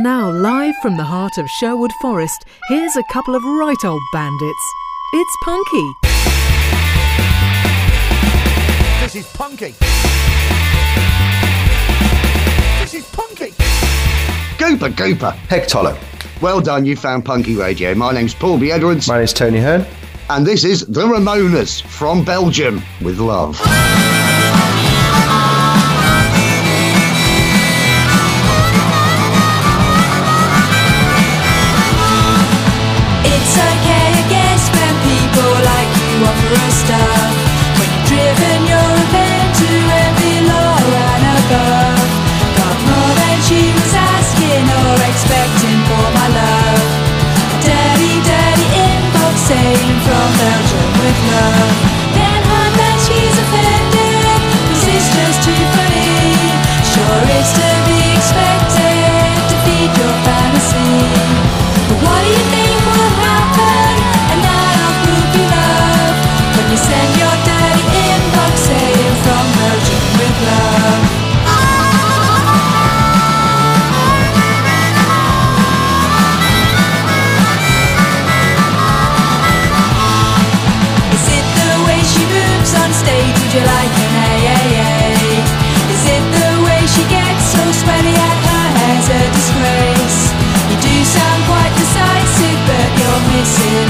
And 0.00 0.04
now, 0.06 0.30
live 0.30 0.74
from 0.80 0.96
the 0.96 1.04
heart 1.04 1.36
of 1.36 1.46
Sherwood 1.50 1.92
Forest, 2.00 2.46
here's 2.68 2.96
a 2.96 3.02
couple 3.12 3.34
of 3.34 3.44
right 3.44 3.84
old 3.84 4.00
bandits. 4.14 4.72
It's 5.12 5.36
Punky. 5.44 5.92
This 9.02 9.16
is 9.16 9.26
Punky. 9.34 9.74
This 12.80 12.94
is 12.94 13.06
Punky. 13.12 13.50
Gooper, 14.56 14.88
Gooper. 14.88 15.36
Peg 15.48 15.66
Toller. 15.68 15.98
Well 16.40 16.62
done, 16.62 16.86
you 16.86 16.96
found 16.96 17.26
Punky 17.26 17.54
Radio. 17.56 17.94
My 17.94 18.10
name's 18.14 18.32
Paul 18.34 18.58
B. 18.58 18.72
Edwards, 18.72 19.06
My 19.06 19.18
name's 19.18 19.34
Tony 19.34 19.58
Hearn. 19.58 19.84
and 20.30 20.46
this 20.46 20.64
is 20.64 20.86
The 20.86 21.02
Ramonas 21.02 21.82
from 21.82 22.24
Belgium 22.24 22.82
with 23.02 23.18
love. 23.18 23.60
Saying 49.50 49.98
from 50.06 50.30
Belgium 50.38 50.90
with 51.02 51.18
love. 51.32 51.74
Then 52.14 52.40
hard 52.50 52.72
that 52.80 52.98
she's 53.06 53.36
offended, 53.44 54.38
'cause 54.46 54.84
it's 54.94 55.08
just 55.16 55.38
too 55.46 55.62
funny. 55.74 56.14
Sure 56.92 57.22
it's 57.38 57.52
Would 83.50 83.58
you 83.58 83.66
like 83.66 83.94
an 83.98 84.14
AAA? 84.46 85.42
Is 85.90 86.04
it 86.06 86.24
the 86.38 86.50
way 86.62 86.86
she 86.86 87.02
gets 87.10 87.42
so 87.50 87.58
sweaty 87.82 88.14
and 88.14 88.40
her 88.46 88.66
hair's 88.78 89.08
a 89.10 89.22
disgrace? 89.26 90.20
You 90.70 90.76
do 90.78 90.94
sound 91.02 91.42
quite 91.50 91.74
decisive, 91.74 92.60
but 92.70 92.88
you're 92.94 93.22
missing 93.34 93.89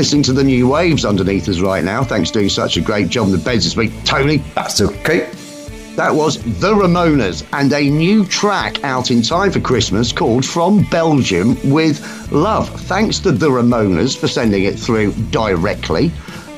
listening 0.00 0.22
to 0.22 0.32
the 0.32 0.42
new 0.42 0.66
waves 0.66 1.04
underneath 1.04 1.46
us 1.46 1.60
right 1.60 1.84
now. 1.84 2.02
Thanks 2.02 2.30
for 2.30 2.38
doing 2.38 2.48
such 2.48 2.78
a 2.78 2.80
great 2.80 3.10
job 3.10 3.26
on 3.26 3.32
the 3.32 3.36
beds 3.36 3.64
this 3.64 3.76
week. 3.76 3.92
Tony, 4.06 4.38
That's 4.54 4.80
okay. 4.80 5.28
that 5.96 6.14
was 6.14 6.38
The 6.58 6.72
Ramonas 6.72 7.46
and 7.52 7.70
a 7.74 7.90
new 7.90 8.24
track 8.24 8.82
out 8.82 9.10
in 9.10 9.20
time 9.20 9.50
for 9.52 9.60
Christmas 9.60 10.10
called 10.10 10.46
From 10.46 10.84
Belgium 10.84 11.54
with 11.70 12.32
Love. 12.32 12.70
Thanks 12.84 13.18
to 13.18 13.30
The 13.30 13.50
Ramonas 13.50 14.16
for 14.16 14.26
sending 14.26 14.64
it 14.64 14.78
through 14.78 15.12
directly. 15.30 16.10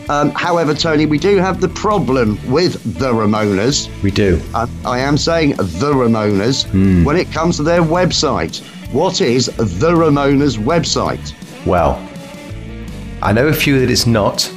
Um, 0.09 0.31
however, 0.31 0.73
Tony, 0.73 1.07
we 1.07 1.19
do 1.19 1.39
have 1.39 1.61
the 1.61 1.69
problem 1.71 2.39
with 2.49 2.75
The 2.97 3.13
Ramonas. 3.13 3.89
We 4.05 4.13
do. 4.13 4.41
I, 4.55 4.69
I 4.85 4.99
am 5.01 5.19
saying 5.19 5.57
The 5.57 5.93
Ramonas 5.93 6.73
when 7.05 7.17
it 7.17 7.33
comes 7.33 7.57
to 7.57 7.65
their 7.65 7.83
website. 7.83 8.61
What 8.93 9.21
is 9.21 9.47
The 9.47 9.91
Ramonas 9.91 10.59
website? 10.59 11.35
Well, 11.67 11.99
I 13.23 13.33
know 13.33 13.47
a 13.49 13.53
few 13.53 13.79
that 13.81 13.91
it's 13.91 14.07
not, 14.07 14.53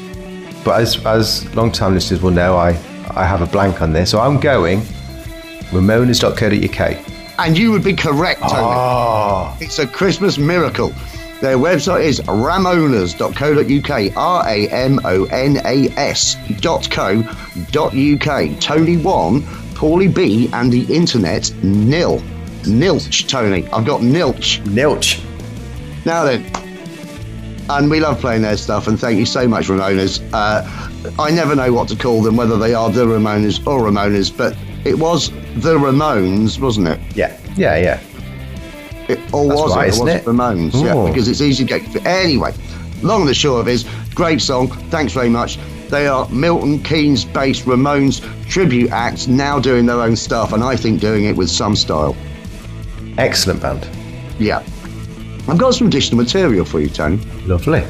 but 0.63 0.81
as 0.81 1.03
as 1.05 1.53
long 1.55 1.71
time 1.71 1.93
listeners 1.93 2.21
will 2.21 2.31
know, 2.31 2.57
I, 2.57 2.69
I 3.15 3.25
have 3.25 3.41
a 3.41 3.45
blank 3.45 3.81
on 3.81 3.93
this. 3.93 4.09
So 4.09 4.19
I'm 4.19 4.39
going 4.39 4.81
ramonas.co.uk. 5.71 6.97
And 7.37 7.57
you 7.57 7.71
would 7.71 7.83
be 7.83 7.93
correct, 7.93 8.39
Tony. 8.41 8.53
Oh, 8.55 9.57
It's 9.59 9.77
a 9.79 9.85
Christmas 9.87 10.37
miracle. 10.37 10.93
Their 11.41 11.57
website 11.57 12.03
is 12.05 12.21
ramonas.co.uk, 12.21 14.17
R 14.17 14.47
A 14.47 14.67
M 14.69 14.99
O 15.03 15.25
N 15.25 15.57
A 15.65 15.89
S 15.97 16.37
dot 16.61 16.89
co 16.89 17.21
dot 17.71 17.93
UK. 17.93 18.57
Tony 18.59 18.97
1, 18.97 19.41
Paulie 19.75 20.13
B, 20.13 20.49
and 20.53 20.71
the 20.71 20.83
internet 20.93 21.53
nil. 21.61 22.19
Nilch, 22.63 23.27
Tony. 23.27 23.67
I've 23.71 23.85
got 23.85 24.01
nilch. 24.01 24.59
nilch. 24.63 25.19
Now 26.05 26.23
then, 26.23 26.45
and 27.69 27.89
we 27.89 27.99
love 27.99 28.19
playing 28.19 28.41
their 28.43 28.57
stuff, 28.57 28.87
and 28.87 28.99
thank 28.99 29.17
you 29.19 29.25
so 29.25 29.47
much, 29.47 29.67
Ramonas. 29.67 30.21
Uh, 30.33 30.63
I 31.21 31.31
never 31.31 31.55
know 31.55 31.71
what 31.73 31.87
to 31.89 31.95
call 31.95 32.21
them, 32.21 32.35
whether 32.35 32.57
they 32.57 32.73
are 32.73 32.89
the 32.89 33.05
Ramonas 33.05 33.65
or 33.67 33.81
Ramonas, 33.81 34.35
but 34.35 34.55
it 34.85 34.97
was 34.99 35.29
the 35.61 35.77
Ramones, 35.77 36.59
wasn't 36.59 36.87
it? 36.89 36.99
Yeah, 37.15 37.37
yeah, 37.55 37.77
yeah. 37.77 37.99
It, 39.07 39.19
or 39.33 39.47
That's 39.47 39.61
was 39.61 39.75
right, 39.75 39.87
it? 39.89 39.99
Or 39.99 40.05
was 40.05 40.13
it? 40.15 40.25
Ramones? 40.25 40.83
Yeah, 40.83 40.93
Oh. 40.95 41.07
because 41.07 41.27
it's 41.27 41.41
easy 41.41 41.65
to 41.65 41.79
get. 41.79 42.05
Anyway, 42.05 42.53
long 43.03 43.21
and 43.21 43.29
the 43.29 43.33
short 43.35 43.61
of 43.61 43.67
it 43.67 43.73
is, 43.73 43.85
great 44.15 44.41
song. 44.41 44.67
Thanks 44.89 45.13
very 45.13 45.29
much. 45.29 45.59
They 45.89 46.07
are 46.07 46.27
Milton 46.29 46.79
Keynes 46.81 47.23
based 47.25 47.65
Ramones 47.65 48.21
tribute 48.49 48.89
acts 48.91 49.27
now 49.27 49.59
doing 49.59 49.85
their 49.85 50.01
own 50.01 50.15
stuff, 50.15 50.53
and 50.53 50.63
I 50.63 50.75
think 50.75 50.99
doing 51.01 51.25
it 51.25 51.35
with 51.35 51.49
some 51.49 51.75
style. 51.75 52.15
Excellent 53.17 53.61
band. 53.61 53.87
Yeah. 54.39 54.63
I've 55.47 55.57
got 55.57 55.75
some 55.75 55.87
additional 55.87 56.17
material 56.23 56.65
for 56.65 56.79
you, 56.79 56.89
Tony. 56.89 57.17
Lovely. 57.45 57.83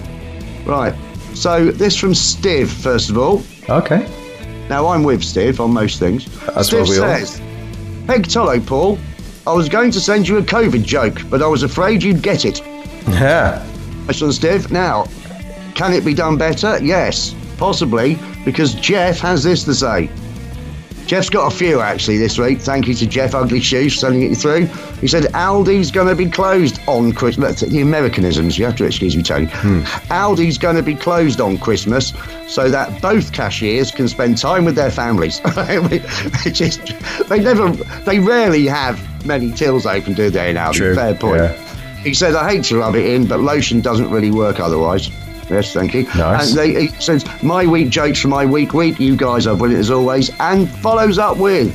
Right. 0.65 0.93
So 1.33 1.71
this 1.71 1.95
from 1.95 2.13
Steve, 2.13 2.69
first 2.71 3.09
of 3.09 3.17
all. 3.17 3.43
Okay. 3.69 4.07
Now 4.69 4.87
I'm 4.87 5.03
with 5.03 5.23
Steve 5.23 5.59
on 5.59 5.71
most 5.73 5.99
things. 5.99 6.25
That's 6.47 6.69
Stiv 6.69 6.79
what 6.81 6.89
we 6.89 6.99
all- 6.99 7.17
says, 7.17 7.41
Peg 8.07 8.27
Tollo, 8.27 8.59
Paul. 8.59 8.97
I 9.47 9.53
was 9.53 9.69
going 9.69 9.91
to 9.91 9.99
send 9.99 10.27
you 10.27 10.37
a 10.37 10.41
COVID 10.41 10.83
joke, 10.83 11.21
but 11.29 11.41
I 11.43 11.47
was 11.47 11.61
afraid 11.63 12.01
you'd 12.01 12.23
get 12.23 12.45
it. 12.45 12.61
Yeah. 13.07 13.63
Question, 14.05 14.31
Steve. 14.31 14.71
Now, 14.71 15.05
can 15.75 15.93
it 15.93 16.03
be 16.03 16.13
done 16.15 16.35
better? 16.37 16.79
Yes, 16.83 17.35
possibly, 17.57 18.17
because 18.43 18.73
Jeff 18.75 19.19
has 19.19 19.43
this 19.43 19.63
to 19.65 19.75
say. 19.75 20.09
Jeff's 21.05 21.29
got 21.29 21.51
a 21.51 21.55
few 21.55 21.81
actually 21.81 22.17
this 22.17 22.39
week. 22.39 22.59
Thank 22.59 22.87
you 22.87 22.93
to 22.95 23.05
Jeff 23.05 23.35
Ugly 23.35 23.59
Shoes 23.59 23.93
for 23.93 23.99
sending 23.99 24.31
it 24.31 24.35
through. 24.35 24.65
He 24.99 25.07
said 25.07 25.25
Aldi's 25.33 25.91
going 25.91 26.07
to 26.07 26.15
be 26.15 26.29
closed 26.29 26.79
on 26.87 27.11
Christmas. 27.11 27.61
The 27.61 27.81
Americanisms, 27.81 28.57
you 28.57 28.65
have 28.65 28.75
to 28.77 28.85
excuse 28.85 29.15
me, 29.15 29.21
Tony. 29.21 29.45
Hmm. 29.45 29.81
Aldi's 30.11 30.57
going 30.57 30.75
to 30.75 30.83
be 30.83 30.95
closed 30.95 31.39
on 31.39 31.59
Christmas 31.59 32.11
so 32.47 32.69
that 32.69 33.01
both 33.01 33.33
cashiers 33.33 33.91
can 33.91 34.07
spend 34.07 34.39
time 34.39 34.65
with 34.65 34.75
their 34.75 34.89
families. 34.89 35.39
Which 36.43 36.61
is, 36.61 36.77
they 37.29 37.39
never, 37.39 37.69
they 38.05 38.19
rarely 38.19 38.65
have 38.65 38.99
many 39.25 39.51
tills 39.51 39.85
open, 39.85 40.13
do 40.13 40.31
they? 40.31 40.53
Aldi. 40.53 40.95
Fair 40.95 41.13
point. 41.13 41.41
Yeah. 41.41 42.01
He 42.01 42.13
said, 42.13 42.35
I 42.35 42.49
hate 42.49 42.63
to 42.65 42.77
rub 42.77 42.95
it 42.95 43.05
in, 43.05 43.27
but 43.27 43.39
lotion 43.39 43.81
doesn't 43.81 44.09
really 44.09 44.31
work 44.31 44.59
otherwise. 44.59 45.09
Yes, 45.49 45.73
thank 45.73 45.93
you. 45.93 46.03
Nice. 46.15 46.49
And 46.49 46.57
they, 46.57 46.87
he 46.87 47.01
says, 47.01 47.25
my 47.43 47.65
week 47.65 47.89
jokes 47.89 48.21
for 48.21 48.29
my 48.29 48.45
week 48.45 48.73
week. 48.73 48.99
You 48.99 49.15
guys 49.15 49.47
are 49.47 49.55
brilliant 49.55 49.81
as 49.81 49.91
always. 49.91 50.31
And 50.39 50.69
follows 50.69 51.17
up 51.17 51.37
with, 51.37 51.73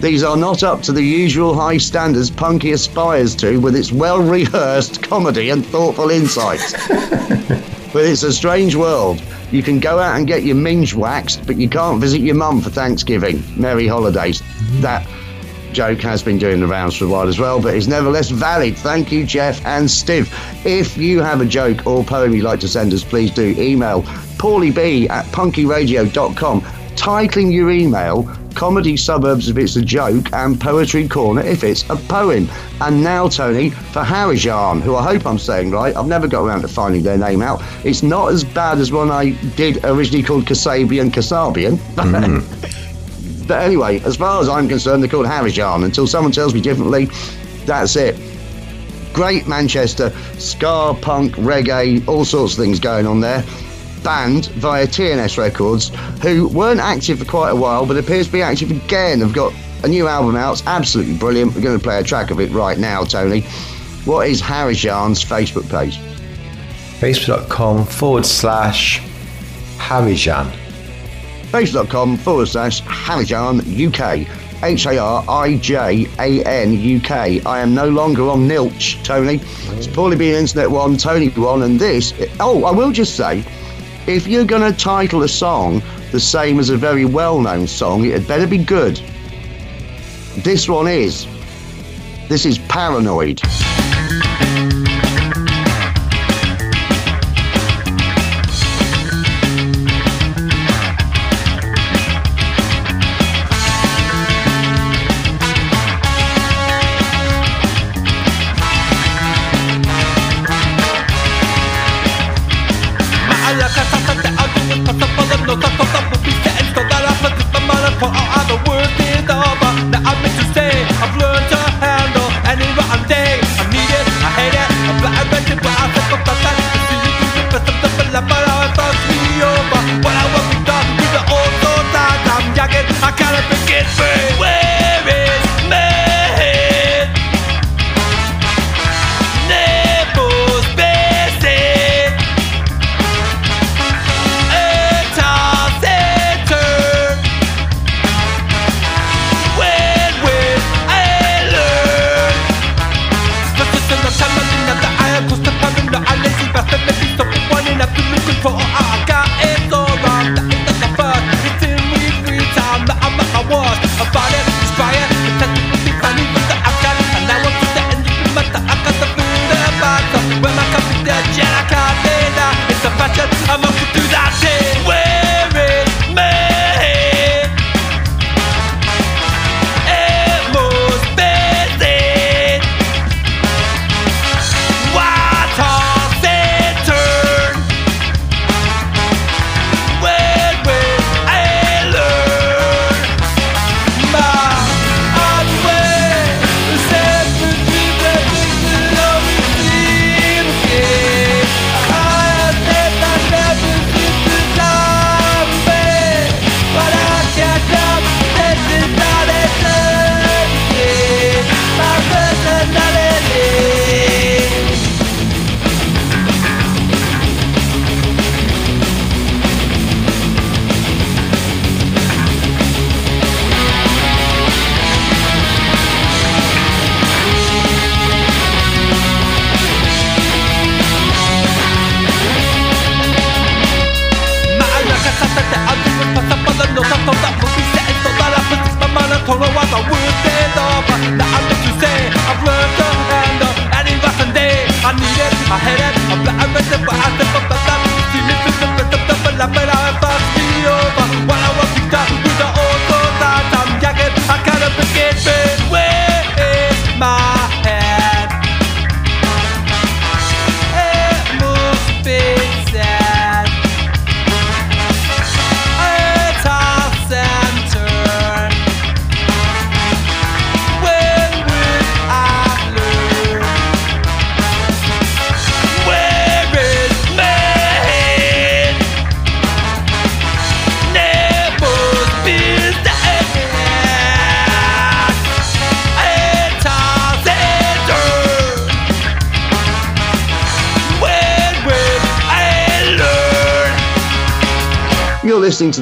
these 0.00 0.22
are 0.22 0.36
not 0.36 0.62
up 0.62 0.82
to 0.82 0.92
the 0.92 1.02
usual 1.02 1.54
high 1.54 1.78
standards 1.78 2.30
Punky 2.30 2.72
aspires 2.72 3.34
to 3.36 3.58
with 3.58 3.74
its 3.74 3.90
well 3.92 4.20
rehearsed 4.20 5.02
comedy 5.02 5.50
and 5.50 5.64
thoughtful 5.66 6.10
insights. 6.10 6.72
but 6.88 8.04
it's 8.04 8.22
a 8.22 8.32
strange 8.32 8.74
world. 8.74 9.22
You 9.50 9.62
can 9.62 9.80
go 9.80 9.98
out 9.98 10.16
and 10.16 10.26
get 10.26 10.42
your 10.44 10.56
minge 10.56 10.94
waxed, 10.94 11.46
but 11.46 11.56
you 11.56 11.68
can't 11.68 12.00
visit 12.00 12.20
your 12.20 12.34
mum 12.34 12.60
for 12.60 12.70
Thanksgiving. 12.70 13.42
Merry 13.56 13.86
holidays. 13.86 14.42
That 14.80 15.06
joke 15.72 16.00
has 16.00 16.22
been 16.22 16.38
doing 16.38 16.60
the 16.60 16.66
rounds 16.66 16.96
for 16.96 17.04
a 17.04 17.08
while 17.08 17.28
as 17.28 17.38
well, 17.38 17.60
but 17.60 17.74
is 17.74 17.88
nevertheless 17.88 18.30
valid. 18.30 18.76
Thank 18.76 19.12
you, 19.12 19.24
Jeff 19.24 19.64
and 19.64 19.90
Steve. 19.90 20.32
If 20.64 20.96
you 20.96 21.20
have 21.20 21.40
a 21.40 21.46
joke 21.46 21.86
or 21.86 22.04
poem 22.04 22.34
you'd 22.34 22.44
like 22.44 22.60
to 22.60 22.68
send 22.68 22.92
us, 22.92 23.04
please 23.04 23.30
do 23.30 23.54
email 23.58 24.02
paulieb 24.38 25.08
at 25.10 25.24
punkyradio.com, 25.26 26.60
titling 26.96 27.52
your 27.52 27.70
email 27.70 28.28
Comedy 28.58 28.96
Suburbs 28.96 29.48
if 29.48 29.56
it's 29.56 29.76
a 29.76 29.82
joke, 29.82 30.32
and 30.32 30.60
Poetry 30.60 31.06
Corner 31.06 31.42
if 31.42 31.62
it's 31.62 31.88
a 31.90 31.96
poem. 31.96 32.48
And 32.80 33.04
now, 33.04 33.28
Tony, 33.28 33.70
for 33.70 34.02
Harijan, 34.02 34.82
who 34.82 34.96
I 34.96 35.02
hope 35.04 35.26
I'm 35.26 35.38
saying 35.38 35.70
right. 35.70 35.94
I've 35.94 36.08
never 36.08 36.26
got 36.26 36.44
around 36.44 36.62
to 36.62 36.68
finding 36.68 37.04
their 37.04 37.18
name 37.18 37.40
out. 37.40 37.62
It's 37.84 38.02
not 38.02 38.32
as 38.32 38.42
bad 38.42 38.78
as 38.78 38.90
one 38.90 39.12
I 39.12 39.30
did 39.54 39.84
originally 39.84 40.24
called 40.24 40.46
Kasabian 40.46 41.10
Kasabian. 41.10 41.76
Mm. 41.94 42.84
But 43.48 43.62
anyway, 43.62 44.00
as 44.00 44.16
far 44.16 44.40
as 44.40 44.48
I'm 44.48 44.68
concerned, 44.68 45.02
they're 45.02 45.10
called 45.10 45.26
Harijan. 45.26 45.84
Until 45.84 46.06
someone 46.06 46.32
tells 46.32 46.54
me 46.54 46.60
differently, 46.60 47.06
that's 47.64 47.96
it. 47.96 48.14
Great 49.14 49.48
Manchester, 49.48 50.10
ska, 50.38 50.96
punk, 51.00 51.34
reggae, 51.36 52.06
all 52.06 52.24
sorts 52.24 52.52
of 52.52 52.62
things 52.62 52.78
going 52.78 53.06
on 53.06 53.20
there. 53.20 53.42
Band 54.04 54.46
via 54.50 54.86
TNS 54.86 55.38
Records, 55.38 55.90
who 56.22 56.46
weren't 56.48 56.78
active 56.78 57.18
for 57.18 57.24
quite 57.24 57.50
a 57.50 57.56
while, 57.56 57.84
but 57.86 57.96
appears 57.96 58.26
to 58.26 58.32
be 58.32 58.42
active 58.42 58.70
again. 58.70 59.20
They've 59.20 59.32
got 59.32 59.52
a 59.82 59.88
new 59.88 60.06
album 60.06 60.36
out. 60.36 60.52
It's 60.52 60.66
absolutely 60.66 61.16
brilliant. 61.16 61.54
We're 61.54 61.62
going 61.62 61.78
to 61.78 61.82
play 61.82 61.98
a 61.98 62.04
track 62.04 62.30
of 62.30 62.38
it 62.38 62.50
right 62.52 62.78
now, 62.78 63.02
Tony. 63.04 63.40
What 64.04 64.28
is 64.28 64.40
Harijan's 64.40 65.24
Facebook 65.24 65.68
page? 65.70 65.98
Facebook.com 67.00 67.86
forward 67.86 68.26
slash 68.26 69.00
Harijan. 69.78 70.67
facebook.com 71.50 72.16
forward 72.18 72.46
slash 72.46 72.82
Harijan 72.82 73.60
UK. 73.60 74.28
H 74.62 74.86
A 74.86 74.98
R 74.98 75.24
I 75.28 75.56
J 75.56 76.06
A 76.18 76.44
N 76.44 76.72
U 76.72 77.00
K. 77.00 77.40
I 77.42 77.60
am 77.60 77.74
no 77.74 77.88
longer 77.88 78.28
on 78.28 78.48
Nilch, 78.48 79.02
Tony. 79.04 79.36
It's 79.76 79.86
oh. 79.86 79.92
poorly 79.92 80.16
being 80.16 80.34
Internet 80.34 80.70
One, 80.70 80.96
Tony 80.96 81.28
One, 81.28 81.62
and 81.62 81.78
this. 81.78 82.12
Oh, 82.40 82.64
I 82.64 82.72
will 82.72 82.90
just 82.90 83.16
say 83.16 83.44
if 84.08 84.26
you're 84.26 84.44
going 84.44 84.72
to 84.72 84.76
title 84.76 85.22
a 85.22 85.28
song 85.28 85.80
the 86.10 86.18
same 86.18 86.58
as 86.58 86.70
a 86.70 86.76
very 86.76 87.04
well 87.04 87.40
known 87.40 87.66
song, 87.66 88.04
it 88.04 88.12
had 88.12 88.26
better 88.26 88.46
be 88.46 88.58
good. 88.58 88.96
This 90.38 90.68
one 90.68 90.88
is. 90.88 91.26
This 92.28 92.44
is 92.44 92.58
Paranoid. 92.58 93.40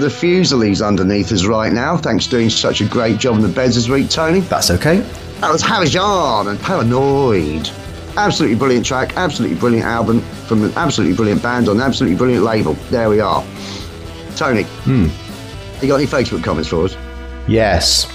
The 0.06 0.12
Fusilies 0.12 0.86
underneath 0.86 1.32
us 1.32 1.46
right 1.46 1.72
now. 1.72 1.96
Thanks 1.96 2.26
for 2.26 2.30
doing 2.30 2.48
such 2.48 2.80
a 2.80 2.84
great 2.86 3.18
job 3.18 3.34
on 3.34 3.42
the 3.42 3.48
beds 3.48 3.74
this 3.74 3.88
week, 3.88 4.08
Tony. 4.08 4.38
That's 4.38 4.70
okay. 4.70 4.98
That 5.40 5.50
was 5.50 5.64
Harijan 5.64 6.46
and 6.48 6.60
Paranoid. 6.60 7.68
Absolutely 8.16 8.56
brilliant 8.56 8.86
track, 8.86 9.16
absolutely 9.16 9.58
brilliant 9.58 9.84
album 9.84 10.20
from 10.46 10.62
an 10.62 10.72
absolutely 10.76 11.16
brilliant 11.16 11.42
band 11.42 11.68
on 11.68 11.78
an 11.78 11.82
absolutely 11.82 12.16
brilliant 12.16 12.44
label. 12.44 12.74
There 12.88 13.08
we 13.10 13.18
are. 13.18 13.44
Tony, 14.36 14.62
Hmm. 14.84 15.08
you 15.82 15.88
got 15.88 15.96
any 15.96 16.06
Facebook 16.06 16.44
comments 16.44 16.68
for 16.68 16.84
us? 16.84 16.96
Yes. 17.48 18.06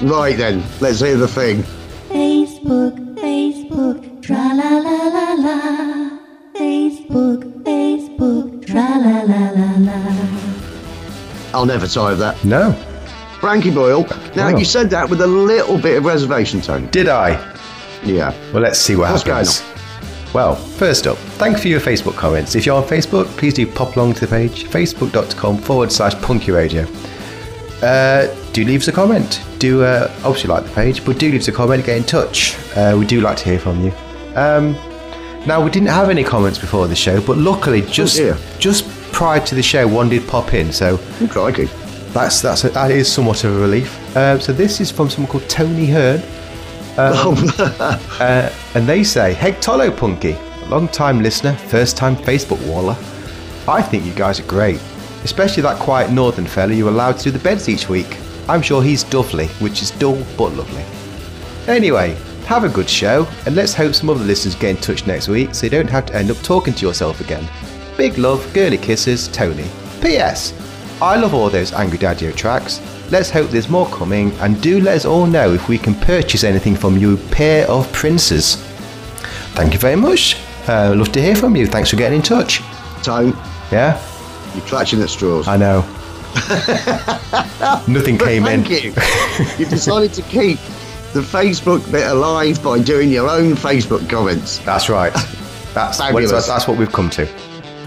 Right 0.00 0.34
then, 0.34 0.64
let's 0.80 1.00
hear 1.00 1.18
the 1.18 1.28
thing. 1.28 1.62
Facebook, 2.08 2.96
Facebook, 3.16 4.22
tra 4.22 4.34
la 4.54 4.78
la 4.78 5.08
la 5.08 5.34
la. 5.34 6.18
Facebook, 6.54 7.44
Facebook, 7.64 8.64
tra 8.66 8.98
la 8.98 9.20
la 9.20 9.22
la 9.24 9.50
la. 9.50 9.65
I'll 11.56 11.66
never 11.66 11.86
tire 11.86 12.12
of 12.12 12.18
that. 12.18 12.42
No. 12.44 12.72
Frankie 13.40 13.70
Boyle. 13.70 14.06
Now, 14.34 14.48
Oh. 14.48 14.56
you 14.58 14.64
said 14.64 14.90
that 14.90 15.08
with 15.08 15.20
a 15.20 15.26
little 15.26 15.78
bit 15.78 15.96
of 15.98 16.04
reservation, 16.04 16.60
Tony. 16.60 16.86
Did 16.88 17.08
I? 17.08 17.30
Yeah. 18.04 18.32
Well, 18.52 18.62
let's 18.62 18.78
see 18.78 18.94
what 18.96 19.10
What's 19.10 19.24
happens. 19.24 19.62
Well, 20.34 20.54
first 20.54 21.06
up, 21.06 21.16
thank 21.38 21.56
you 21.56 21.62
for 21.62 21.68
your 21.68 21.80
Facebook 21.80 22.14
comments. 22.16 22.54
If 22.54 22.66
you're 22.66 22.76
on 22.76 22.84
Facebook, 22.84 23.26
please 23.38 23.54
do 23.54 23.66
pop 23.66 23.96
along 23.96 24.14
to 24.14 24.20
the 24.20 24.26
page, 24.26 24.64
facebook.com 24.64 25.58
forward 25.58 25.90
slash 25.90 26.14
punky 26.16 26.50
radio. 26.52 26.86
Uh, 27.82 28.26
do 28.52 28.64
leave 28.64 28.80
us 28.82 28.88
a 28.88 28.92
comment. 28.92 29.40
Do 29.58 29.82
uh, 29.84 30.10
obviously 30.24 30.48
like 30.48 30.64
the 30.64 30.70
page, 30.70 31.04
but 31.04 31.18
do 31.18 31.30
leave 31.30 31.40
us 31.40 31.48
a 31.48 31.52
comment, 31.52 31.84
get 31.84 31.96
in 31.96 32.04
touch. 32.04 32.56
Uh, 32.76 32.96
we 32.98 33.06
do 33.06 33.20
like 33.20 33.36
to 33.38 33.44
hear 33.44 33.58
from 33.58 33.82
you. 33.84 33.92
Um, 34.34 34.72
now, 35.46 35.62
we 35.62 35.70
didn't 35.70 35.88
have 35.88 36.10
any 36.10 36.24
comments 36.24 36.58
before 36.58 36.88
the 36.88 36.96
show, 36.96 37.20
but 37.20 37.38
luckily, 37.38 37.82
just 37.82 38.16
dear. 38.16 38.36
just 38.58 38.84
prior 39.16 39.40
to 39.40 39.54
the 39.54 39.62
show, 39.62 39.88
one 39.88 40.08
did 40.10 40.28
pop 40.28 40.52
in. 40.52 40.70
So 40.72 40.98
Oh, 41.22 41.28
crikey. 41.28 41.64
that's 42.12 42.42
that's 42.42 42.64
a, 42.64 42.68
that 42.70 42.90
is 42.90 43.10
somewhat 43.10 43.42
of 43.44 43.56
a 43.56 43.58
relief. 43.58 43.90
Um, 44.16 44.40
so 44.40 44.52
this 44.52 44.80
is 44.80 44.90
from 44.90 45.08
someone 45.08 45.30
called 45.32 45.48
Tony 45.48 45.86
Hearn. 45.86 46.20
Uh, 46.98 48.50
and 48.74 48.88
they 48.88 49.04
say, 49.04 49.34
Heg 49.34 49.54
Tolo 49.60 49.90
Punky, 49.94 50.34
long 50.68 50.88
time 50.88 51.22
listener, 51.22 51.54
first 51.54 51.94
time 51.96 52.16
Facebook 52.16 52.60
waller. 52.66 52.96
I 53.68 53.82
think 53.82 54.06
you 54.06 54.14
guys 54.14 54.40
are 54.40 54.44
great, 54.46 54.80
especially 55.22 55.62
that 55.64 55.78
quiet 55.78 56.10
northern 56.10 56.46
fella 56.46 56.72
you 56.72 56.88
allowed 56.88 57.18
to 57.18 57.24
do 57.24 57.30
the 57.32 57.38
beds 57.38 57.68
each 57.68 57.88
week. 57.90 58.16
I'm 58.48 58.62
sure 58.62 58.82
he's 58.82 59.04
dovely, 59.04 59.48
which 59.60 59.82
is 59.82 59.90
dull 59.92 60.16
but 60.38 60.54
lovely. 60.54 60.84
Anyway, 61.68 62.16
have 62.46 62.64
a 62.64 62.68
good 62.70 62.88
show, 62.88 63.26
and 63.44 63.54
let's 63.54 63.74
hope 63.74 63.94
some 63.94 64.08
other 64.08 64.24
listeners 64.24 64.54
get 64.54 64.70
in 64.70 64.76
touch 64.78 65.06
next 65.06 65.28
week 65.28 65.54
so 65.54 65.66
you 65.66 65.70
don't 65.70 65.90
have 65.90 66.06
to 66.06 66.14
end 66.16 66.30
up 66.30 66.38
talking 66.38 66.72
to 66.74 66.86
yourself 66.86 67.20
again. 67.20 67.46
Big 67.96 68.18
love, 68.18 68.52
girly 68.52 68.76
kisses, 68.76 69.28
Tony. 69.28 69.64
P.S. 70.02 70.52
I 71.00 71.16
love 71.16 71.32
all 71.34 71.48
those 71.48 71.72
Angry 71.72 71.98
Daddio 71.98 72.34
tracks. 72.36 72.80
Let's 73.10 73.30
hope 73.30 73.50
there's 73.50 73.68
more 73.68 73.86
coming, 73.88 74.32
and 74.40 74.60
do 74.60 74.80
let 74.80 74.96
us 74.96 75.04
all 75.04 75.26
know 75.26 75.52
if 75.54 75.68
we 75.68 75.78
can 75.78 75.94
purchase 75.94 76.44
anything 76.44 76.76
from 76.76 76.98
you 76.98 77.16
pair 77.30 77.68
of 77.70 77.90
princes. 77.92 78.56
Thank 79.54 79.72
you 79.72 79.78
very 79.78 79.96
much. 79.96 80.36
Uh, 80.68 80.92
love 80.94 81.12
to 81.12 81.22
hear 81.22 81.36
from 81.36 81.56
you. 81.56 81.66
Thanks 81.66 81.90
for 81.90 81.96
getting 81.96 82.16
in 82.18 82.22
touch. 82.22 82.58
Tone, 83.02 83.30
Yeah, 83.70 83.98
you're 84.54 84.64
clutching 84.66 85.00
at 85.00 85.08
straws. 85.08 85.48
I 85.48 85.56
know. 85.56 85.80
Nothing 87.88 88.18
came 88.18 88.44
Thank 88.44 88.70
in. 88.70 88.82
you. 88.82 88.90
you 89.58 89.64
decided 89.66 90.12
to 90.14 90.22
keep 90.22 90.58
the 91.14 91.20
Facebook 91.22 91.90
bit 91.90 92.06
alive 92.06 92.62
by 92.62 92.78
doing 92.78 93.10
your 93.10 93.30
own 93.30 93.54
Facebook 93.54 94.08
comments. 94.10 94.58
That's 94.58 94.90
right. 94.90 95.14
That's 95.72 95.98
what, 96.00 96.46
that's 96.46 96.66
what 96.66 96.78
we've 96.78 96.90
come 96.90 97.10
to. 97.10 97.26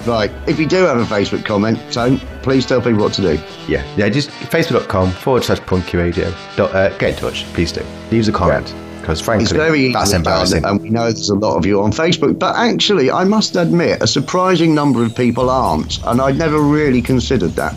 Right. 0.10 0.32
If 0.48 0.60
you 0.60 0.66
do 0.68 0.78
have 0.86 0.98
a 0.98 1.04
Facebook 1.06 1.46
comment, 1.46 1.78
so 1.92 2.18
please 2.42 2.66
tell 2.66 2.82
people 2.82 3.00
what 3.02 3.14
to 3.14 3.22
do. 3.22 3.40
Yeah, 3.68 3.84
yeah. 3.96 4.10
Just 4.10 4.30
facebook.com 4.30 5.12
forward 5.12 5.44
slash 5.44 5.60
punky 5.62 5.98
radio. 5.98 6.34
Dot, 6.56 6.74
uh, 6.74 6.90
get 6.98 7.12
in 7.12 7.16
touch, 7.18 7.44
please 7.54 7.72
do. 7.72 7.82
Leave 8.12 8.22
us 8.24 8.28
a 8.28 8.32
comment 8.32 8.74
because 9.02 9.22
frankly, 9.22 9.44
It's 9.44 9.52
very 9.54 9.94
that's 9.94 10.14
embarrassing. 10.14 10.66
and 10.66 10.82
we 10.82 10.90
know 10.90 11.04
there's 11.12 11.30
a 11.30 11.36
lot 11.36 11.58
of 11.58 11.66
you 11.66 11.82
on 11.82 11.92
Facebook. 11.92 12.40
But 12.40 12.56
actually, 12.56 13.12
I 13.12 13.24
must 13.24 13.56
admit, 13.56 14.02
a 14.02 14.08
surprising 14.08 14.74
number 14.74 15.04
of 15.04 15.16
people 15.16 15.50
aren't, 15.50 16.00
and 16.06 16.20
I'd 16.20 16.38
never 16.38 16.60
really 16.60 17.02
considered 17.02 17.52
that 17.52 17.76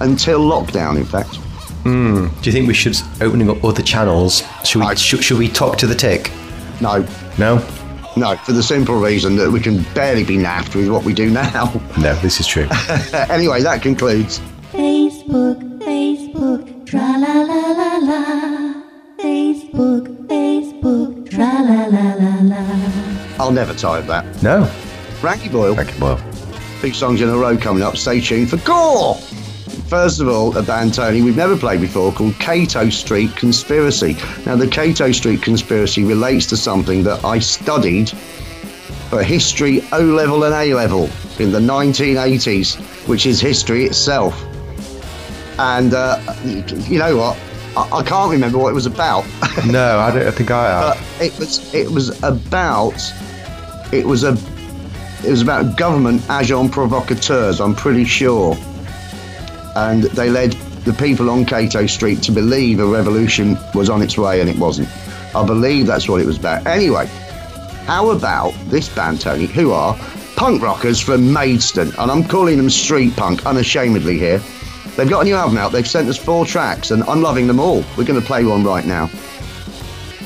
until 0.00 0.40
lockdown. 0.40 0.96
In 0.96 1.04
fact, 1.06 1.38
Do 1.84 2.30
you 2.44 2.52
think 2.52 2.68
we 2.68 2.74
should 2.74 2.96
opening 3.20 3.48
up 3.50 3.64
other 3.64 3.82
channels? 3.82 4.42
Should 4.64 4.80
we? 4.80 4.86
I- 4.86 4.94
Should, 4.94 5.24
should 5.24 5.38
we 5.38 5.48
talk 5.48 5.78
to 5.78 5.86
the 5.86 5.94
tick? 5.94 6.30
no, 6.80 7.04
No, 7.38 7.58
no, 8.16 8.36
for 8.44 8.52
the 8.52 8.62
simple 8.62 8.96
reason 9.00 9.36
that 9.36 9.50
we 9.50 9.60
can 9.60 9.82
barely 9.94 10.24
be 10.24 10.36
naffed 10.36 10.74
with 10.74 10.88
what 10.88 11.04
we 11.04 11.12
do 11.12 11.30
now. 11.30 11.72
no. 11.98 12.14
This 12.16 12.40
is 12.40 12.46
true. 12.46 12.68
anyway, 13.30 13.62
that 13.62 13.80
concludes. 13.82 14.40
Facebook, 14.72 15.58
Facebook, 15.80 16.86
tra 16.86 17.00
la 17.18 17.42
la 17.42 17.72
la 17.72 17.96
la. 17.98 18.74
Facebook, 19.18 20.08
Facebook, 20.28 21.30
tra 21.30 21.38
la 21.62 21.86
la 21.86 22.14
la 22.14 22.34
la. 22.42 23.44
I'll 23.44 23.52
never 23.52 23.74
tire 23.74 24.00
of 24.00 24.06
that. 24.08 24.42
no. 24.42 24.66
Frankie 25.20 25.48
Boyle. 25.48 25.74
Thank 25.76 25.94
you, 25.96 26.04
well. 26.04 26.20
Big 26.82 26.94
songs 26.94 27.20
in 27.20 27.28
a 27.28 27.36
row 27.36 27.56
coming 27.56 27.82
up. 27.82 27.96
Stay 27.96 28.20
tuned 28.20 28.50
for 28.50 28.58
Khor. 28.58 29.16
First 29.92 30.22
of 30.22 30.28
all, 30.28 30.56
a 30.56 30.62
band, 30.62 30.94
Tony, 30.94 31.20
we've 31.20 31.36
never 31.36 31.54
played 31.54 31.82
before 31.82 32.12
called 32.12 32.34
Cato 32.38 32.88
Street 32.88 33.36
Conspiracy. 33.36 34.16
Now, 34.46 34.56
the 34.56 34.66
Cato 34.66 35.12
Street 35.12 35.42
Conspiracy 35.42 36.02
relates 36.02 36.46
to 36.46 36.56
something 36.56 37.02
that 37.02 37.22
I 37.26 37.38
studied 37.40 38.08
for 39.10 39.22
history 39.22 39.84
O 39.92 40.00
level 40.00 40.44
and 40.44 40.54
A 40.54 40.72
level 40.72 41.10
in 41.38 41.52
the 41.52 41.58
1980s, 41.58 42.76
which 43.06 43.26
is 43.26 43.38
history 43.38 43.84
itself. 43.84 44.42
And 45.58 45.92
uh, 45.92 46.18
you 46.42 46.98
know 46.98 47.14
what? 47.18 47.38
I, 47.76 47.98
I 47.98 48.02
can't 48.02 48.30
remember 48.30 48.56
what 48.56 48.70
it 48.70 48.74
was 48.74 48.86
about. 48.86 49.26
No, 49.66 49.98
I 49.98 50.10
don't 50.10 50.26
I 50.26 50.30
think 50.30 50.50
I 50.50 50.80
but 50.80 50.96
have. 50.96 51.20
it 51.20 51.38
was 51.38 51.74
it 51.74 51.90
was 51.90 52.22
about 52.22 52.98
it 53.92 54.06
was 54.06 54.24
a 54.24 54.38
it 55.22 55.30
was 55.30 55.42
about 55.42 55.76
government 55.76 56.22
agent 56.30 56.72
provocateurs. 56.72 57.60
I'm 57.60 57.74
pretty 57.74 58.06
sure, 58.06 58.56
and 59.76 60.04
they 60.04 60.30
led 60.30 60.52
the 60.84 60.92
people 60.92 61.30
on 61.30 61.44
Cato 61.44 61.86
Street 61.86 62.22
to 62.22 62.32
believe 62.32 62.80
a 62.80 62.86
revolution 62.86 63.56
was 63.74 63.88
on 63.88 64.02
its 64.02 64.18
way, 64.18 64.40
and 64.40 64.50
it 64.50 64.58
wasn't. 64.58 64.88
I 65.34 65.44
believe 65.46 65.86
that's 65.86 66.08
what 66.08 66.20
it 66.20 66.26
was 66.26 66.38
about. 66.38 66.66
Anyway, 66.66 67.06
how 67.86 68.10
about 68.10 68.52
this 68.66 68.88
band, 68.88 69.20
Tony? 69.20 69.46
Who 69.46 69.72
are 69.72 69.96
punk 70.36 70.62
rockers 70.62 71.00
from 71.00 71.32
Maidstone, 71.32 71.92
and 71.98 72.10
I'm 72.10 72.24
calling 72.24 72.56
them 72.56 72.70
street 72.70 73.14
punk 73.16 73.46
unashamedly 73.46 74.18
here. 74.18 74.42
They've 74.96 75.08
got 75.08 75.20
a 75.20 75.24
new 75.24 75.36
album 75.36 75.56
out. 75.56 75.72
They've 75.72 75.88
sent 75.88 76.08
us 76.08 76.18
four 76.18 76.44
tracks, 76.44 76.90
and 76.90 77.02
I'm 77.04 77.22
loving 77.22 77.46
them 77.46 77.60
all. 77.60 77.84
We're 77.96 78.04
going 78.04 78.20
to 78.20 78.26
play 78.26 78.44
one 78.44 78.64
right 78.64 78.84
now. 78.84 79.06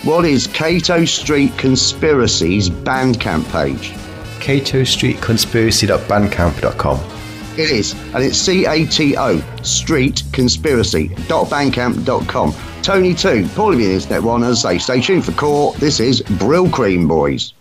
What 0.02 0.24
is 0.24 0.46
Cato 0.46 1.04
Street 1.04 1.56
Conspiracy's 1.58 2.70
Bandcamp 2.70 3.50
page? 3.52 3.94
Cato 4.40 4.84
Street 4.84 5.20
Conspiracy.bandcamp.com. 5.20 7.15
It 7.58 7.70
is, 7.70 7.94
and 8.14 8.22
it's 8.22 8.36
C 8.36 8.66
A 8.66 8.84
T 8.86 9.16
O 9.16 9.40
Street 9.62 10.22
Conspiracy 10.32 11.08
bandcamp.com. 11.48 12.54
Tony 12.82 13.14
two, 13.14 13.44
Paulie 13.46 13.78
the 13.78 13.94
Internet 13.94 14.22
one, 14.22 14.44
as 14.44 14.64
I 14.64 14.76
say, 14.76 14.78
stay 14.78 15.00
tuned 15.00 15.24
for 15.24 15.32
Khor. 15.32 15.72
This 15.74 15.98
is 15.98 16.22
Brylcreem 16.22 17.08
Boys. 17.08 17.52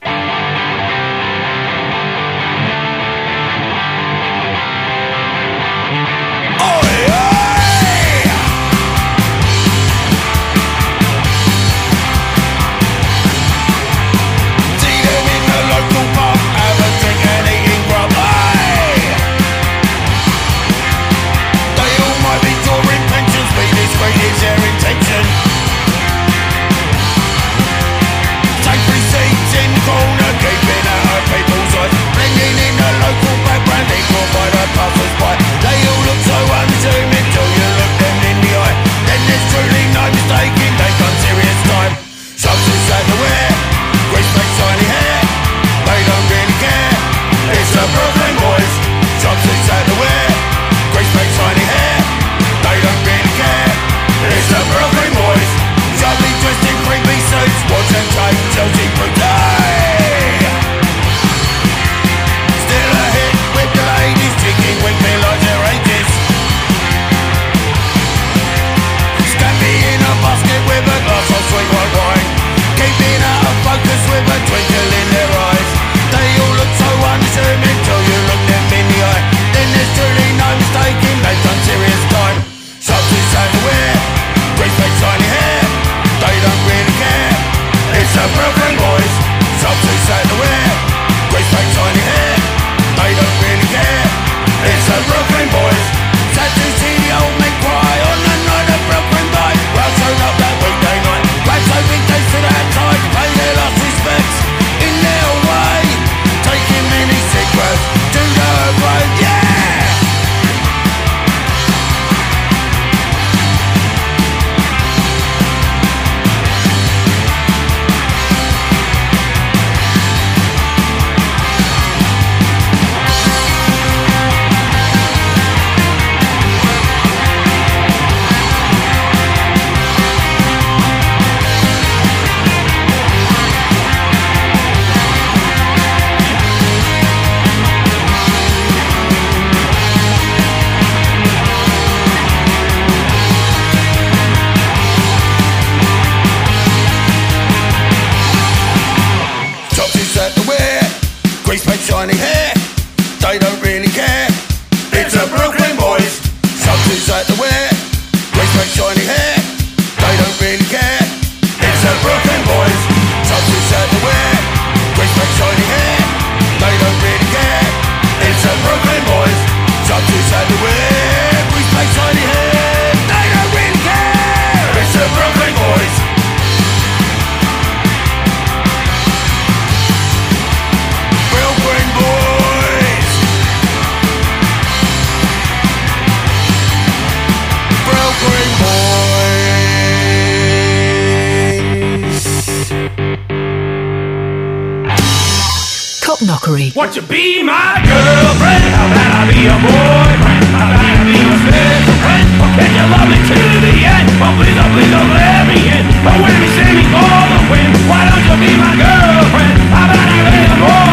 Mockery. 196.24 196.72
Want 196.76 196.96
you 196.96 197.02
be 197.02 197.44
my 197.44 197.76
girlfriend? 197.84 198.64
How 198.72 198.88
about 198.88 199.12
I 199.20 199.22
be 199.28 199.36
your 199.44 199.60
boyfriend? 199.60 200.44
How 200.56 200.64
about 200.72 200.80
I 200.80 201.04
be 201.04 201.12
your 201.12 201.36
special 201.44 201.96
friend? 202.00 202.28
Can 202.56 202.72
you 202.72 202.86
love 202.88 203.08
me 203.12 203.20
to 203.20 203.36
the 203.36 203.74
end? 203.84 204.08
Oh 204.24 204.32
please, 204.40 204.56
oh 204.56 204.64
please, 204.72 204.92
don't 204.96 205.12
let 205.12 205.44
me 205.44 205.60
in. 205.68 205.84
When 206.08 206.32
you 206.40 206.48
see 206.56 206.72
me 206.72 206.84
for 206.88 207.04
the 207.04 207.40
win, 207.52 207.70
why 207.92 208.08
don't 208.08 208.24
you 208.32 208.36
be 208.48 208.52
my 208.56 208.74
girlfriend? 208.80 209.56
How 209.76 209.92
about 209.92 210.00
I 210.00 210.06
be 210.08 210.40
your 210.40 210.56
boyfriend? 210.64 210.85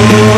Be 0.00 0.30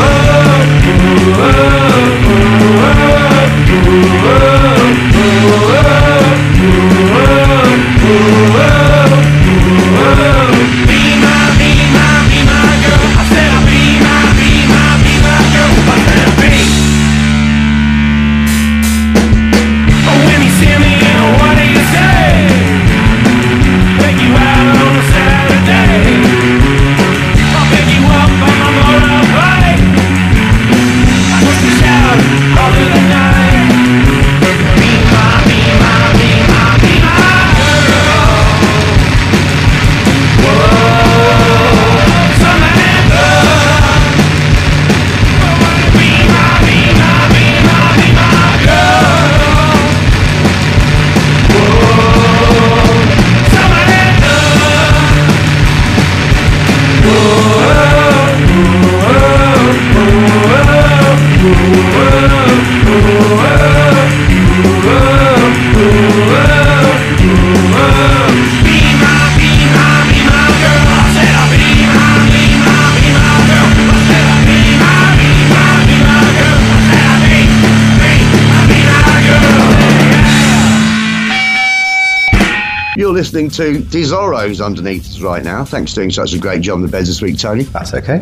listening 83.33 83.49
to 83.49 83.83
Desoros 83.85 84.63
underneath 84.63 85.09
us 85.09 85.21
right 85.21 85.43
now. 85.43 85.65
Thanks 85.65 85.93
for 85.93 86.01
doing 86.01 86.11
such 86.11 86.35
a 86.35 86.39
great 86.39 86.61
job 86.61 86.77
on 86.77 86.83
the 86.83 86.89
beds 86.89 87.09
this 87.09 87.23
week, 87.23 87.39
Tony. 87.39 87.63
That's 87.63 87.95
okay. 87.95 88.19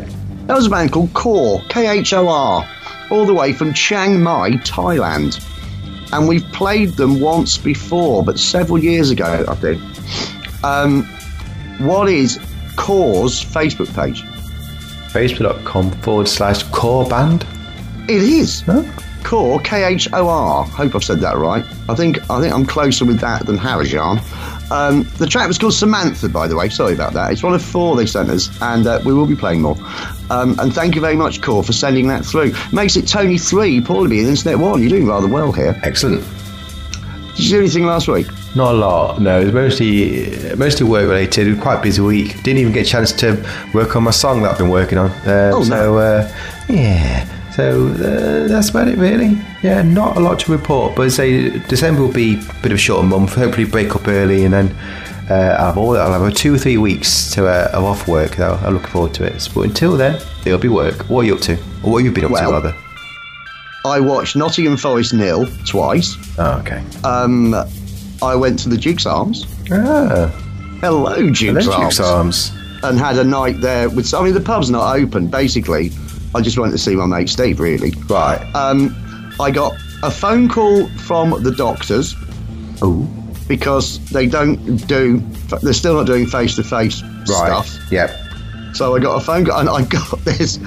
That 0.47 0.55
was 0.55 0.67
a 0.67 0.71
band 0.71 0.93
called 0.93 1.13
Khor, 1.15 1.63
K 1.69 1.89
H 1.89 2.13
O 2.13 2.29
R, 2.29 2.69
all 3.11 3.27
the 3.27 3.35
way 3.35 3.53
from 3.53 3.75
Chiang 3.75 4.23
Mai, 4.23 4.51
Thailand. 4.63 5.45
And 6.13 6.29
we've 6.29 6.45
played 6.53 6.91
them 6.91 7.21
once 7.21 7.59
before, 7.59 8.23
but 8.25 8.39
several 8.39 8.79
years 8.79 9.11
ago, 9.11 9.45
I 9.49 9.55
think. 9.57 9.83
Um, 10.63 11.03
what 11.81 12.09
is 12.09 12.39
Khor's 12.77 13.45
Facebook 13.45 13.93
page? 13.93 14.23
Facebook.com 15.13 15.91
forward 16.03 16.29
slash 16.29 16.63
core 16.71 17.09
band. 17.09 17.45
It 18.09 18.23
is. 18.23 18.61
Huh? 18.61 18.85
Khor, 19.25 19.59
K 19.61 19.83
H 19.83 20.09
O 20.13 20.29
R. 20.29 20.65
Hope 20.67 20.95
I've 20.95 21.03
said 21.03 21.19
that 21.21 21.37
right. 21.37 21.65
I 21.89 21.97
think 21.97 22.19
I 22.31 22.41
think 22.41 22.55
I'm 22.55 22.65
closer 22.65 23.05
with 23.05 23.19
that 23.21 23.47
than 23.47 23.59
Harajan. 23.59 24.21
Um, 24.71 25.03
the 25.19 25.27
track 25.27 25.49
was 25.49 25.59
called 25.59 25.75
Samantha, 25.75 26.29
by 26.29 26.47
the 26.47 26.57
way. 26.57 26.69
Sorry 26.69 26.95
about 26.95 27.13
that. 27.15 27.33
It's 27.33 27.43
one 27.43 27.55
of 27.55 27.63
four 27.65 27.97
they 27.97 28.07
sent 28.07 28.31
us, 28.31 28.51
and 28.63 28.87
uh, 28.87 29.01
we 29.05 29.13
will 29.13 29.27
be 29.27 29.35
playing 29.37 29.63
more. 29.63 29.77
Um, 30.31 30.59
and 30.61 30.73
thank 30.73 30.95
you 30.95 31.01
very 31.01 31.17
much, 31.17 31.41
Khor, 31.43 31.65
for 31.65 31.73
sending 31.73 32.07
that 32.09 32.25
through. 32.25 32.53
Makes 32.73 32.97
it 32.97 33.09
Tony 33.09 33.37
three, 33.39 33.81
Paulie 33.81 34.21
and 34.21 34.29
Internet 34.29 34.59
one. 34.59 34.81
You're 34.81 34.91
doing 34.91 35.07
rather 35.07 35.27
well 35.29 35.51
here. 35.53 35.79
Excellent. 35.83 36.25
Did 37.37 37.39
you 37.47 37.51
do 37.51 37.59
anything 37.61 37.85
last 37.87 38.07
week? 38.09 38.27
Not 38.55 38.75
a 38.75 38.79
lot. 38.79 39.21
No, 39.21 39.41
it 39.41 39.45
was 39.47 39.55
mostly 39.55 40.55
mostly 40.57 40.87
work 40.87 41.09
related. 41.09 41.47
It 41.47 41.51
was 41.55 41.61
quite 41.61 41.79
a 41.79 41.83
busy 41.83 42.03
week. 42.03 42.43
Didn't 42.43 42.59
even 42.59 42.73
get 42.73 42.87
a 42.87 42.91
chance 42.91 43.13
to 43.13 43.43
work 43.73 43.97
on 43.97 44.03
my 44.03 44.11
song 44.11 44.43
that 44.43 44.53
I've 44.53 44.59
been 44.59 44.69
working 44.71 44.99
on. 44.99 45.11
Uh, 45.27 45.53
Oh, 45.55 45.63
so 45.65 45.71
no. 45.71 45.99
uh, 45.99 46.33
yeah. 46.69 47.25
So 47.61 47.89
uh, 47.89 48.49
that's 48.49 48.71
about 48.71 48.89
it, 48.89 48.97
really. 48.97 49.37
Yeah, 49.63 49.83
not 49.83 50.17
a 50.17 50.21
lot 50.21 50.39
to 50.41 50.53
report. 50.53 50.97
But 50.97 51.11
say 51.11 51.59
December 51.69 52.01
will 52.01 52.13
be 52.13 52.35
a 52.37 52.63
bit 52.63 52.73
of 52.73 52.79
a 52.79 52.79
shorter 52.79 53.07
month. 53.07 53.35
Hopefully, 53.35 53.67
break 53.67 53.95
up 53.95 54.09
early, 54.09 54.45
and 54.47 54.55
then 54.55 54.69
uh, 55.31 55.57
I'll 55.59 55.67
have 55.67 55.77
all 55.79 55.95
I'll 55.99 56.23
have 56.25 56.35
two 56.35 56.55
or 56.55 56.59
three 56.59 56.79
weeks 56.79 57.31
to 57.35 57.47
uh, 57.49 57.69
of 57.75 57.85
off 57.85 58.09
work. 58.09 58.37
Though 58.37 58.59
I 58.63 58.71
look 58.71 58.87
forward 58.87 59.13
to 59.15 59.25
it. 59.25 59.47
But 59.55 59.63
until 59.67 59.95
then, 59.99 60.19
there'll 60.43 60.59
be 60.59 60.69
work. 60.69 61.11
What 61.11 61.21
are 61.21 61.25
you 61.25 61.35
up 61.35 61.43
to? 61.43 61.55
Or 61.83 61.93
what 61.93 61.99
have 61.99 62.07
you 62.07 62.13
been 62.13 62.25
up 62.25 62.31
Well- 62.31 62.49
to, 62.51 62.57
rather? 62.57 62.75
I 63.85 64.01
watched 64.01 64.37
Nottingham 64.37 64.77
Forest 64.79 65.13
nil 65.15 65.47
twice. 65.67 66.17
Oh, 66.39 66.59
okay. 66.61 66.83
Um, 67.05 67.55
I 68.23 68.35
went 68.37 68.59
to 68.61 68.69
the 68.71 68.77
Duke's 68.77 69.05
Arms. 69.07 69.47
Ah, 69.71 70.29
Hello, 70.81 71.15
Duke's, 71.17 71.41
hello, 71.41 71.73
Arms. 71.73 71.97
Duke's 71.97 72.01
Arms. 72.01 72.53
and 72.83 72.99
had 72.99 73.17
a 73.19 73.25
night 73.25 73.61
there 73.61 73.89
with. 73.91 74.13
I 74.15 74.23
mean, 74.25 74.33
the 74.35 74.41
pub's 74.41 74.71
not 74.71 74.97
open. 74.97 75.29
Basically, 75.29 75.91
I 76.35 76.41
just 76.41 76.59
wanted 76.59 76.73
to 76.73 76.79
see 76.79 76.95
my 76.95 77.07
mate 77.07 77.29
Steve. 77.29 77.61
Really, 77.61 77.93
Right. 78.09 78.41
um, 78.55 78.95
I 79.41 79.51
got 79.51 79.75
a 80.03 80.11
phone 80.11 80.49
call 80.49 80.89
from 80.91 81.43
the 81.43 81.51
doctors 81.51 82.15
Oh, 82.83 83.03
because 83.49 83.99
they 84.11 84.27
don't 84.27 84.57
do. 84.87 85.19
They're 85.63 85.73
still 85.73 85.95
not 85.95 86.07
doing 86.07 86.27
face 86.27 86.57
to 86.57 86.63
face 86.63 87.03
stuff. 87.25 87.77
Yep. 87.91 88.11
So 88.75 88.95
I 88.95 89.01
got 89.01 89.17
a 89.17 89.21
phone 89.25 89.45
call, 89.45 89.59
and 89.61 89.69
I 89.69 89.83
got 89.83 90.11
this. 90.25 90.59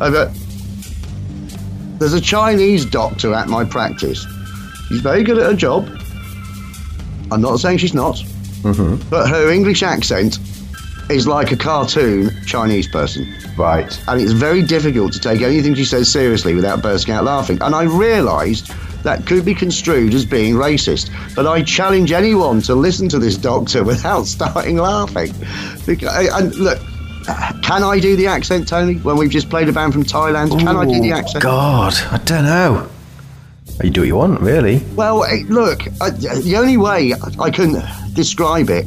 I 0.00 0.10
got. 0.10 0.30
There's 1.98 2.12
a 2.12 2.20
Chinese 2.20 2.84
doctor 2.84 3.34
at 3.34 3.48
my 3.48 3.64
practice. 3.64 4.24
She's 4.88 5.00
very 5.00 5.24
good 5.24 5.38
at 5.38 5.44
her 5.46 5.56
job. 5.56 5.88
I'm 7.32 7.40
not 7.40 7.58
saying 7.58 7.78
she's 7.78 7.92
not, 7.94 8.16
mm-hmm. 8.62 9.08
but 9.10 9.28
her 9.28 9.50
English 9.50 9.82
accent 9.82 10.38
is 11.10 11.26
like 11.26 11.52
a 11.52 11.56
cartoon 11.56 12.30
Chinese 12.44 12.88
person. 12.88 13.32
Right. 13.56 14.00
and 14.06 14.20
it's 14.20 14.32
very 14.32 14.62
difficult 14.62 15.12
to 15.14 15.18
take 15.18 15.40
anything 15.40 15.74
she 15.74 15.84
says 15.84 16.10
seriously 16.10 16.54
without 16.54 16.80
bursting 16.80 17.14
out 17.14 17.24
laughing. 17.24 17.58
And 17.60 17.74
I 17.74 17.82
realised 17.82 18.72
that 19.02 19.26
could 19.26 19.44
be 19.44 19.54
construed 19.54 20.14
as 20.14 20.24
being 20.24 20.54
racist, 20.54 21.10
but 21.34 21.46
I 21.46 21.62
challenge 21.62 22.12
anyone 22.12 22.60
to 22.62 22.74
listen 22.74 23.08
to 23.10 23.18
this 23.18 23.36
doctor 23.36 23.82
without 23.92 24.26
starting 24.26 24.76
laughing. 24.76 25.32
Because, 25.86 26.28
and 26.32 26.54
look, 26.56 26.78
can 27.62 27.82
I 27.82 27.98
do 28.00 28.16
the 28.16 28.26
accent, 28.26 28.68
Tony? 28.68 28.94
When 28.96 29.16
we've 29.16 29.30
just 29.30 29.50
played 29.50 29.68
a 29.68 29.72
band 29.72 29.92
from 29.92 30.04
Thailand, 30.04 30.58
can 30.58 30.76
I 30.76 30.84
do 30.84 31.00
the 31.00 31.12
accent? 31.12 31.42
God, 31.42 31.94
I 32.10 32.18
don't 32.18 32.44
know. 32.44 32.88
You 33.82 33.90
do 33.90 34.00
what 34.00 34.06
you 34.06 34.16
want, 34.16 34.40
really. 34.40 34.82
Well, 34.96 35.24
look, 35.44 35.82
I, 36.00 36.10
the 36.10 36.56
only 36.56 36.76
way 36.76 37.12
I 37.38 37.50
can 37.50 37.82
describe 38.12 38.70
it 38.70 38.86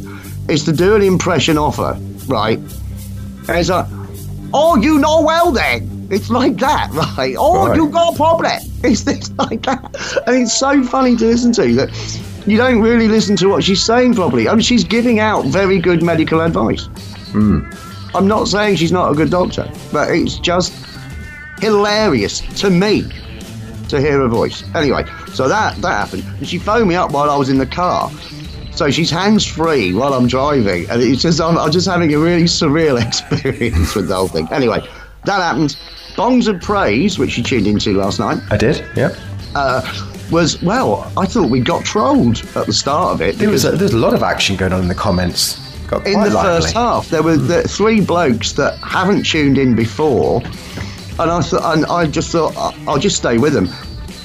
is 0.49 0.65
to 0.65 0.73
do 0.73 0.95
an 0.95 1.01
impression 1.01 1.57
of 1.57 1.77
her, 1.77 1.97
right? 2.31 2.57
And 2.57 3.49
it's 3.49 3.69
like, 3.69 3.85
oh, 4.53 4.77
you 4.77 4.97
know 4.97 5.21
well 5.21 5.51
then. 5.51 6.07
It's 6.09 6.29
like 6.29 6.57
that, 6.57 6.89
right? 7.17 7.35
Oh, 7.37 7.67
Right. 7.67 7.75
you 7.75 7.87
got 7.89 8.13
a 8.13 8.15
problem. 8.15 8.51
It's 8.83 9.03
this 9.03 9.29
like 9.37 9.61
that. 9.63 9.83
And 10.25 10.37
it's 10.41 10.57
so 10.57 10.83
funny 10.83 11.15
to 11.17 11.25
listen 11.25 11.51
to 11.53 11.73
that 11.75 11.89
you 12.47 12.57
don't 12.57 12.81
really 12.81 13.07
listen 13.07 13.35
to 13.37 13.47
what 13.47 13.63
she's 13.63 13.83
saying 13.83 14.15
properly. 14.15 14.49
I 14.49 14.53
mean, 14.53 14.61
she's 14.63 14.83
giving 14.83 15.19
out 15.19 15.45
very 15.45 15.77
good 15.79 16.01
medical 16.01 16.41
advice. 16.41 16.85
Hmm. 17.31 17.59
I'm 18.15 18.27
not 18.27 18.47
saying 18.47 18.77
she's 18.77 18.91
not 18.91 19.11
a 19.11 19.15
good 19.15 19.29
doctor, 19.29 19.71
but 19.93 20.09
it's 20.09 20.39
just 20.39 20.73
hilarious 21.59 22.39
to 22.61 22.69
me 22.71 23.03
to 23.89 23.99
hear 24.01 24.17
her 24.19 24.27
voice. 24.27 24.63
Anyway, 24.75 25.05
so 25.33 25.47
that 25.47 25.75
that 25.81 25.91
happened, 25.91 26.23
and 26.39 26.47
she 26.47 26.57
phoned 26.57 26.87
me 26.89 26.95
up 26.95 27.11
while 27.11 27.29
I 27.29 27.37
was 27.37 27.49
in 27.49 27.57
the 27.59 27.65
car. 27.67 28.09
So 28.73 28.89
she's 28.89 29.09
hands 29.09 29.45
free 29.45 29.93
while 29.93 30.13
I'm 30.13 30.27
driving, 30.27 30.89
and 30.89 31.01
it's 31.01 31.21
just 31.21 31.41
I'm, 31.41 31.57
I'm 31.57 31.71
just 31.71 31.87
having 31.87 32.13
a 32.13 32.19
really 32.19 32.43
surreal 32.43 33.01
experience 33.05 33.95
with 33.95 34.07
the 34.07 34.15
whole 34.15 34.27
thing. 34.27 34.47
Anyway, 34.51 34.79
that 35.25 35.41
happened. 35.41 35.75
Bongs 36.15 36.47
of 36.47 36.61
Praise, 36.61 37.17
which 37.17 37.31
she 37.31 37.43
tuned 37.43 37.67
into 37.67 37.93
last 37.93 38.19
night. 38.19 38.41
I 38.49 38.57
did, 38.57 38.83
yeah. 38.95 39.15
Uh, 39.55 39.81
was 40.31 40.61
well. 40.61 41.11
I 41.17 41.25
thought 41.25 41.49
we 41.49 41.59
got 41.59 41.83
trolled 41.83 42.37
at 42.55 42.65
the 42.65 42.73
start 42.73 43.13
of 43.13 43.21
it. 43.21 43.37
There 43.37 43.49
was, 43.49 43.65
a, 43.65 43.71
there 43.71 43.83
was 43.83 43.93
a 43.93 43.97
lot 43.97 44.13
of 44.13 44.23
action 44.23 44.55
going 44.55 44.73
on 44.73 44.81
in 44.81 44.87
the 44.87 44.95
comments. 44.95 45.59
Got 45.87 46.07
in 46.07 46.13
the 46.13 46.29
lively. 46.29 46.41
first 46.41 46.73
half, 46.73 47.09
there 47.09 47.21
were 47.21 47.35
the 47.35 47.63
three 47.63 47.99
blokes 47.99 48.53
that 48.53 48.77
haven't 48.79 49.23
tuned 49.25 49.57
in 49.57 49.75
before, 49.75 50.41
and 51.19 51.29
I 51.29 51.41
thought, 51.41 51.75
and 51.75 51.85
I 51.85 52.07
just 52.07 52.31
thought 52.31 52.55
I'll 52.87 52.99
just 52.99 53.17
stay 53.17 53.37
with 53.37 53.53
them. 53.53 53.69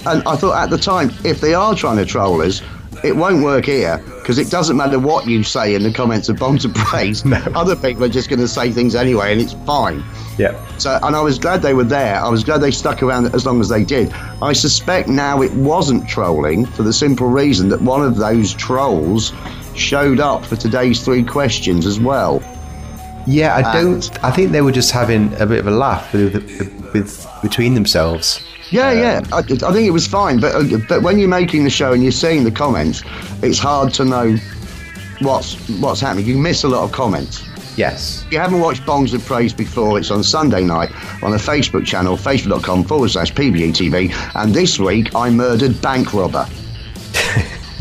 And 0.07 0.23
I 0.29 0.37
thought 0.37 0.57
at 0.57 0.71
the 0.71 0.79
time, 0.79 1.11
if 1.25 1.41
they 1.41 1.55
are 1.55 1.75
trying 1.75 1.97
to 1.97 2.07
troll 2.07 2.41
us, 2.41 2.63
it 3.07 3.17
won't 3.17 3.43
work 3.43 3.65
here 3.65 4.03
because 4.17 4.39
it 4.39 4.51
doesn't 4.51 4.77
matter 4.77 4.99
what 4.99 5.27
you 5.27 5.43
say 5.43 5.75
in 5.75 5.83
the 5.83 5.93
comments 5.93 6.29
of 6.29 6.37
Bongs 6.37 6.65
of 6.65 6.75
Praise. 6.75 7.25
No. 7.27 7.39
Other 7.55 7.75
people 7.75 8.05
are 8.05 8.09
just 8.09 8.29
going 8.29 8.39
to 8.41 8.49
say 8.49 8.71
things 8.71 8.95
anyway, 8.95 9.33
and 9.33 9.41
it's 9.41 9.55
fine. 9.65 10.05
Yeah. 10.39 10.55
So, 10.79 10.99
and 11.03 11.17
I 11.17 11.21
was 11.21 11.39
glad 11.39 11.61
they 11.61 11.75
were 11.75 11.85
there. 11.85 12.17
I 12.17 12.29
was 12.29 12.45
glad 12.45 12.59
they 12.59 12.71
stuck 12.71 13.03
around 13.03 13.35
as 13.35 13.45
long 13.45 13.61
as 13.61 13.69
they 13.69 13.85
did. 13.85 14.13
I 14.43 14.53
suspect 14.53 15.09
now 15.09 15.43
it 15.43 15.53
wasn't 15.55 16.09
trolling 16.09 16.67
for 16.67 16.83
the 16.83 16.93
simple 16.93 17.29
reason 17.29 17.69
that 17.71 17.81
one 17.83 18.03
of 18.03 18.17
those 18.17 18.55
trolls 18.55 19.33
showed 19.75 20.21
up 20.21 20.45
for 20.45 20.57
today's 20.57 21.05
three 21.05 21.25
questions 21.25 21.85
as 21.85 21.99
well. 21.99 22.43
Yeah, 23.27 23.57
I 23.57 23.73
don't. 23.73 24.25
I 24.25 24.31
think 24.31 24.53
they 24.53 24.63
were 24.63 24.73
just 24.73 24.93
having 24.93 25.35
a 25.41 25.47
bit 25.47 25.59
of 25.59 25.67
a 25.67 25.73
laugh 25.73 26.13
with, 26.13 26.35
with 26.93 27.27
between 27.43 27.75
themselves. 27.75 28.41
Yeah, 28.71 28.93
yeah. 28.93 29.21
I, 29.33 29.39
I 29.39 29.43
think 29.45 29.87
it 29.87 29.93
was 29.93 30.07
fine, 30.07 30.41
but 30.41 30.55
uh, 30.55 30.79
but 30.89 31.03
when 31.03 31.19
you're 31.19 31.29
making 31.29 31.65
the 31.65 31.71
show 31.71 31.93
and 31.93 32.03
you're 32.03 32.13
seeing 32.13 32.45
the 32.45 32.51
comments, 32.51 33.03
it's 33.43 33.59
hard 33.59 33.95
to 33.95 34.05
know 34.05 34.37
what's 35.21 35.55
what's 35.81 36.01
happening. 36.01 36.27
You 36.27 36.39
miss 36.39 36.65
a 36.65 36.69
lot 36.69 36.83
of 36.85 36.93
comments. 36.93 37.47
Yes. 37.77 38.25
If 38.27 38.33
you 38.33 38.39
haven't 38.39 38.61
watched 38.61 38.83
Bongs 38.83 39.13
of 39.13 39.25
Praise 39.27 39.53
before, 39.53 39.99
it's 39.99 40.11
on 40.11 40.23
Sunday 40.23 40.65
night 40.65 40.91
on 41.23 41.31
the 41.31 41.37
Facebook 41.37 41.85
channel, 41.85 42.17
facebook.com 42.17 42.85
forward 42.85 43.11
slash 43.11 43.33
PBUTV. 43.35 44.13
And 44.35 44.55
this 44.55 44.79
week, 44.79 45.15
I 45.15 45.29
murdered 45.29 45.81
Bank 45.83 46.15
Robber. 46.15 46.49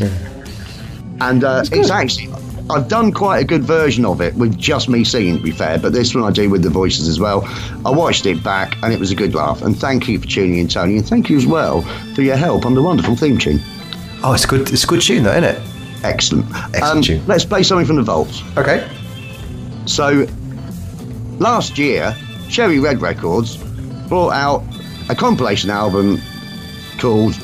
and 1.20 1.44
uh, 1.44 1.64
it's 1.72 1.90
actually, 1.90 2.28
I've 2.68 2.88
done 2.88 3.12
quite 3.12 3.38
a 3.38 3.44
good 3.44 3.62
version 3.62 4.04
of 4.04 4.20
it 4.20 4.34
with 4.34 4.58
just 4.58 4.88
me 4.88 5.04
singing, 5.04 5.36
to 5.38 5.42
be 5.42 5.52
fair, 5.52 5.78
but 5.78 5.92
this 5.92 6.14
one 6.14 6.24
I 6.24 6.32
do 6.32 6.50
with 6.50 6.62
the 6.62 6.70
voices 6.70 7.06
as 7.06 7.20
well. 7.20 7.42
I 7.84 7.90
watched 7.90 8.26
it 8.26 8.42
back 8.42 8.76
and 8.82 8.92
it 8.92 8.98
was 8.98 9.12
a 9.12 9.14
good 9.14 9.34
laugh. 9.34 9.62
And 9.62 9.76
thank 9.78 10.08
you 10.08 10.18
for 10.18 10.26
tuning 10.26 10.58
in, 10.58 10.66
Tony. 10.68 10.96
And 10.96 11.06
thank 11.06 11.30
you 11.30 11.36
as 11.36 11.46
well 11.46 11.82
for 12.14 12.22
your 12.22 12.36
help 12.36 12.66
on 12.66 12.74
the 12.74 12.82
wonderful 12.82 13.14
theme 13.14 13.38
tune. 13.38 13.60
Oh, 14.24 14.32
it's 14.32 14.46
good. 14.46 14.72
It's 14.72 14.82
a 14.82 14.86
good 14.86 15.00
tune, 15.00 15.22
though, 15.22 15.30
isn't 15.30 15.44
it? 15.44 15.62
Excellent. 16.02 16.46
Excellent 16.74 16.84
Um, 16.84 17.02
tune. 17.02 17.26
Let's 17.26 17.44
play 17.44 17.62
something 17.62 17.86
from 17.86 17.96
the 17.96 18.02
vaults. 18.02 18.42
Okay. 18.56 18.88
So, 19.86 20.26
last 21.38 21.78
year, 21.78 22.16
Cherry 22.48 22.80
Red 22.80 23.00
Records 23.00 23.56
brought 24.08 24.32
out 24.32 24.64
a 25.08 25.14
compilation 25.14 25.70
album 25.70 26.20
called 26.98 27.34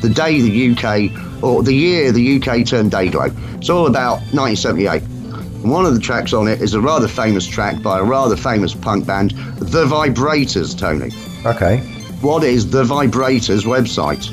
The 0.00 0.08
Day 0.08 0.40
the 0.40 0.72
UK, 0.72 1.42
or 1.42 1.62
The 1.62 1.72
Year 1.72 2.12
the 2.12 2.36
UK 2.40 2.66
Turned 2.66 2.90
Day-Glo. 2.90 3.30
It's 3.56 3.70
all 3.70 3.86
about 3.86 4.18
1978. 4.32 5.02
And 5.02 5.70
one 5.70 5.84
of 5.86 5.94
the 5.94 6.00
tracks 6.00 6.32
on 6.32 6.48
it 6.48 6.60
is 6.60 6.74
a 6.74 6.80
rather 6.80 7.08
famous 7.08 7.46
track 7.46 7.82
by 7.82 7.98
a 7.98 8.04
rather 8.04 8.36
famous 8.36 8.74
punk 8.74 9.06
band, 9.06 9.30
The 9.58 9.84
Vibrators, 9.86 10.76
Tony. 10.78 11.10
Okay. 11.44 11.78
What 12.20 12.44
is 12.44 12.70
The 12.70 12.84
Vibrators 12.84 13.64
website? 13.64 14.30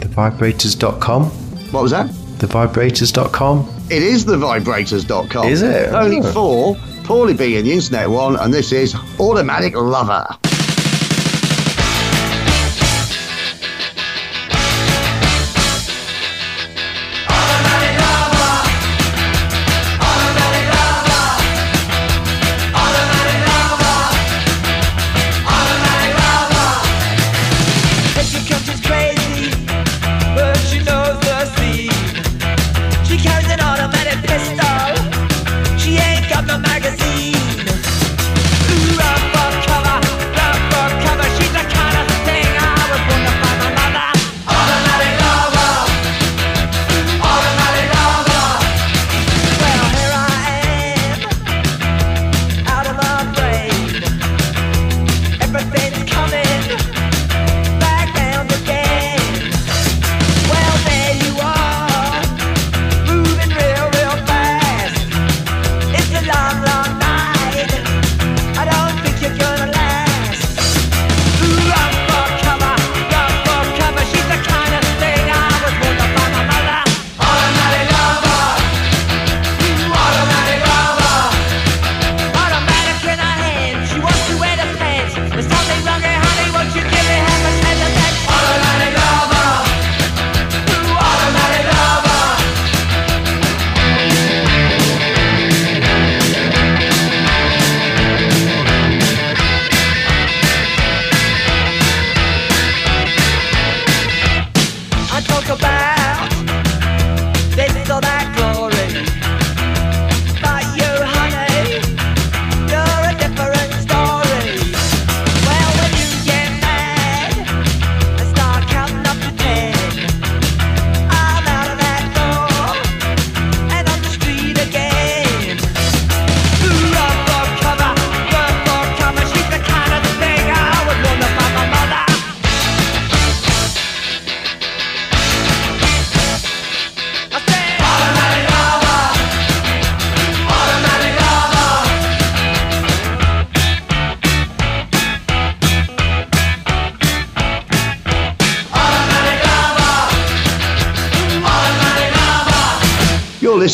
Thevibrators.com. 0.00 1.24
What 1.72 1.82
was 1.82 1.90
that? 1.92 2.06
Thevibrators.com. 2.38 3.68
It 3.90 4.02
is 4.02 4.24
thevibrators.com. 4.24 5.46
Is 5.48 5.62
it? 5.62 5.92
Only 5.92 6.20
Oh. 6.20 6.32
four. 6.32 6.76
Poorly 7.04 7.34
being 7.34 7.64
the 7.64 7.72
internet 7.72 8.08
one, 8.08 8.36
and 8.36 8.54
this 8.54 8.70
is 8.72 8.94
Automatic 9.18 9.74
Lover. 9.76 10.24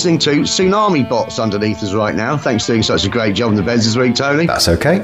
Listening 0.06 0.20
to 0.20 0.42
Tsunami 0.42 1.08
Bomb 1.08 1.28
underneath 1.40 1.82
us 1.82 1.92
right 1.92 2.14
now. 2.14 2.36
Thanks 2.36 2.64
for 2.64 2.74
doing 2.74 2.84
such 2.84 3.04
a 3.04 3.08
great 3.08 3.34
job 3.34 3.50
in 3.50 3.56
the 3.56 3.62
beds 3.64 3.86
this 3.86 3.96
week, 3.96 4.14
Tony. 4.14 4.46
That's 4.46 4.68
okay. 4.68 4.98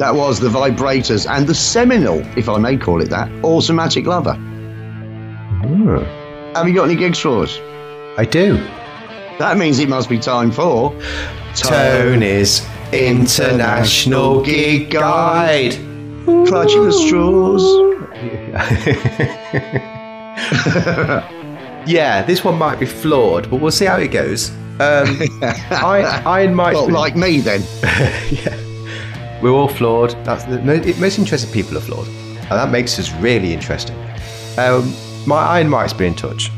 That 0.00 0.16
was 0.16 0.40
the 0.40 0.48
Vibrators 0.48 1.30
and 1.30 1.46
the 1.46 1.54
seminal, 1.54 2.18
if 2.36 2.48
I 2.48 2.58
may 2.58 2.76
call 2.76 3.00
it 3.00 3.08
that, 3.10 3.30
Automatic 3.44 4.04
Lover. 4.04 4.32
Have 6.56 6.66
you 6.66 6.74
got 6.74 6.86
any 6.86 6.96
gigs 6.96 7.20
for 7.20 7.44
us? 7.44 7.56
I 8.18 8.24
do. 8.24 8.56
That 9.38 9.58
means 9.58 9.78
it 9.78 9.88
must 9.88 10.08
be 10.08 10.18
time 10.18 10.50
for 10.50 10.90
Tony's 11.54 12.66
International 12.92 14.42
Gig 14.42 14.90
Guide. 14.90 15.74
Clutching 16.24 16.84
the 16.84 16.92
straws. 16.92 17.62
Yeah, 21.86 22.22
this 22.22 22.44
one 22.44 22.58
might 22.58 22.78
be 22.78 22.86
flawed, 22.86 23.50
but 23.50 23.60
we'll 23.60 23.70
see 23.70 23.86
how 23.86 23.96
it 23.96 24.08
goes. 24.08 24.50
Um, 24.80 25.18
I, 25.70 26.22
I 26.24 26.40
and 26.42 26.56
Mike, 26.56 26.74
Well, 26.74 26.90
like 26.90 27.16
me 27.16 27.40
then. 27.40 27.62
Yeah, 28.30 29.40
we're 29.42 29.50
all 29.50 29.68
flawed. 29.68 30.10
That's 30.24 30.44
the 30.44 30.60
most 30.62 31.18
interesting 31.18 31.52
people 31.52 31.76
are 31.76 31.80
flawed, 31.80 32.06
and 32.08 32.50
that 32.50 32.70
makes 32.70 32.98
us 32.98 33.12
really 33.14 33.52
interesting. 33.52 33.96
Um, 34.58 34.92
my 35.26 35.36
Iron 35.58 35.68
Mike's 35.68 35.92
been 35.92 36.08
in 36.08 36.14
touch. 36.14 36.50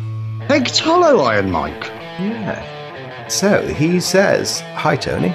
Hectolo 0.49 1.25
Iron 1.27 1.51
Mike. 1.51 1.85
Yeah. 2.21 3.29
So 3.29 3.67
he 3.67 4.01
says, 4.01 4.61
Hi 4.75 4.97
Tony. 4.97 5.29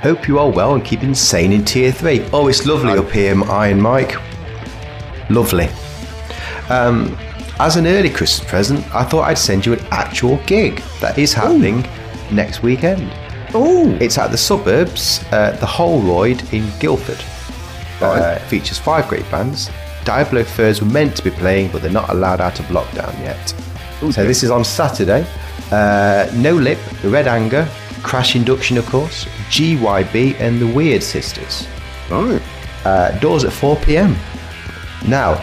Hope 0.00 0.26
you 0.28 0.38
are 0.38 0.48
well 0.50 0.74
and 0.74 0.84
keeping 0.84 1.14
sane 1.14 1.52
in 1.52 1.64
tier 1.64 1.92
three. 1.92 2.24
Oh, 2.32 2.48
it's 2.48 2.66
lovely 2.66 2.92
up 2.92 3.10
here, 3.10 3.40
Iron 3.50 3.80
Mike. 3.80 4.16
Lovely. 5.30 5.68
Um, 6.68 7.16
as 7.58 7.76
an 7.76 7.86
early 7.86 8.10
Christmas 8.10 8.48
present, 8.48 8.94
I 8.94 9.04
thought 9.04 9.22
I'd 9.22 9.38
send 9.38 9.64
you 9.66 9.72
an 9.74 9.80
actual 9.90 10.36
gig 10.46 10.82
that 11.00 11.18
is 11.18 11.32
happening 11.32 11.86
next 12.30 12.62
weekend. 12.62 13.10
Oh, 13.54 13.90
It's 14.00 14.18
at 14.18 14.30
the 14.30 14.38
suburbs, 14.38 15.22
uh, 15.32 15.56
the 15.60 15.66
Holroyd 15.66 16.42
in 16.52 16.68
Guildford. 16.80 17.22
Uh, 18.00 18.38
it 18.40 18.42
features 18.48 18.78
five 18.78 19.06
great 19.08 19.28
bands. 19.30 19.70
Diablo 20.04 20.42
Furs 20.42 20.80
were 20.80 20.88
meant 20.88 21.14
to 21.16 21.22
be 21.22 21.30
playing, 21.30 21.70
but 21.70 21.82
they're 21.82 21.90
not 21.92 22.08
allowed 22.10 22.40
out 22.40 22.58
of 22.58 22.66
lockdown 22.66 23.16
yet. 23.20 23.54
So 24.12 24.24
this 24.26 24.42
is 24.42 24.50
on 24.50 24.64
Saturday. 24.64 25.24
Uh, 25.70 26.28
no 26.34 26.54
Lip, 26.54 26.78
The 27.02 27.08
Red 27.10 27.28
Anger, 27.28 27.68
Crash 28.02 28.34
Induction, 28.34 28.76
of 28.78 28.86
course, 28.86 29.26
GYB, 29.50 30.34
and 30.40 30.60
the 30.60 30.66
Weird 30.66 31.02
Sisters. 31.02 31.68
right. 32.10 32.42
Uh, 32.84 33.16
doors 33.20 33.44
at 33.44 33.52
4 33.52 33.76
pm. 33.76 34.16
Now, 35.06 35.34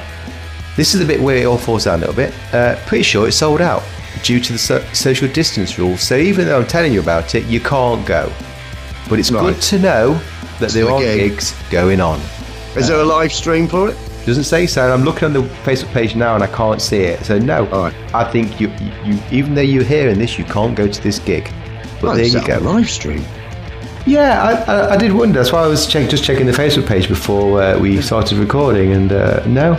this 0.80 0.94
is 0.94 1.00
the 1.00 1.06
bit 1.06 1.20
where 1.22 1.38
it 1.38 1.46
all 1.46 1.58
falls 1.58 1.84
down 1.86 1.96
a 1.98 2.08
little 2.08 2.16
bit. 2.16 2.34
Uh, 2.54 2.76
pretty 2.88 3.04
sure 3.04 3.28
it's 3.28 3.38
sold 3.38 3.62
out 3.62 3.84
due 4.24 4.40
to 4.40 4.54
the 4.54 4.60
so- 4.60 4.84
social 4.94 5.28
distance 5.28 5.78
rules. 5.78 6.02
So 6.02 6.16
even 6.16 6.46
though 6.46 6.60
I'm 6.60 6.68
telling 6.68 6.94
you 6.94 7.00
about 7.02 7.36
it, 7.36 7.46
you 7.46 7.60
can't 7.60 8.06
go. 8.06 8.32
But 9.10 9.20
it's 9.20 9.32
Right. 9.32 9.42
good 9.54 9.62
to 9.62 9.80
know 9.80 10.20
that 10.60 10.72
there 10.72 10.86
the 10.86 10.92
are 10.94 11.00
gig. 11.02 11.32
gigs 11.32 11.54
going 11.70 12.00
on. 12.02 12.20
Is 12.76 12.88
there 12.88 13.00
a 13.00 13.04
live 13.06 13.32
stream 13.34 13.68
for 13.68 13.90
it? 13.90 13.98
Doesn't 14.26 14.44
say 14.44 14.68
so. 14.68 14.92
I'm 14.94 15.04
looking 15.04 15.26
on 15.26 15.34
the 15.34 15.42
Facebook 15.66 15.92
page 15.92 16.16
now 16.16 16.36
and 16.36 16.44
I 16.44 16.48
can't 16.48 16.82
see 16.82 16.98
it. 17.00 17.26
So 17.26 17.40
no, 17.40 17.66
Alright. 17.68 17.94
I 18.14 18.24
think 18.32 18.60
you, 18.62 18.70
you, 18.80 18.92
you, 19.14 19.20
even 19.32 19.56
though 19.56 19.62
you're 19.62 19.84
hearing 19.84 20.20
this, 20.20 20.38
you 20.38 20.46
can't 20.46 20.76
go 20.76 20.88
to 20.88 21.02
this 21.04 21.18
gig. 21.20 21.50
But 22.02 22.10
Oh, 22.10 22.16
there 22.16 22.26
is 22.26 22.34
you 22.34 22.40
that 22.42 22.48
go. 22.48 22.60
a 22.60 22.62
live 22.74 22.90
stream. 22.90 23.24
Yeah, 24.06 24.64
I, 24.68 24.72
I, 24.74 24.94
I 24.94 24.98
did 24.98 25.12
wonder. 25.14 25.40
That's 25.40 25.52
why 25.52 25.64
I 25.64 25.68
was 25.68 25.86
check, 25.88 26.10
just 26.10 26.24
checking 26.24 26.46
the 26.46 26.52
Facebook 26.52 26.88
page 26.88 27.08
before 27.08 27.62
uh, 27.62 27.78
we 27.80 28.02
started 28.02 28.38
recording, 28.38 28.94
and 28.94 29.12
uh, 29.12 29.44
no, 29.46 29.74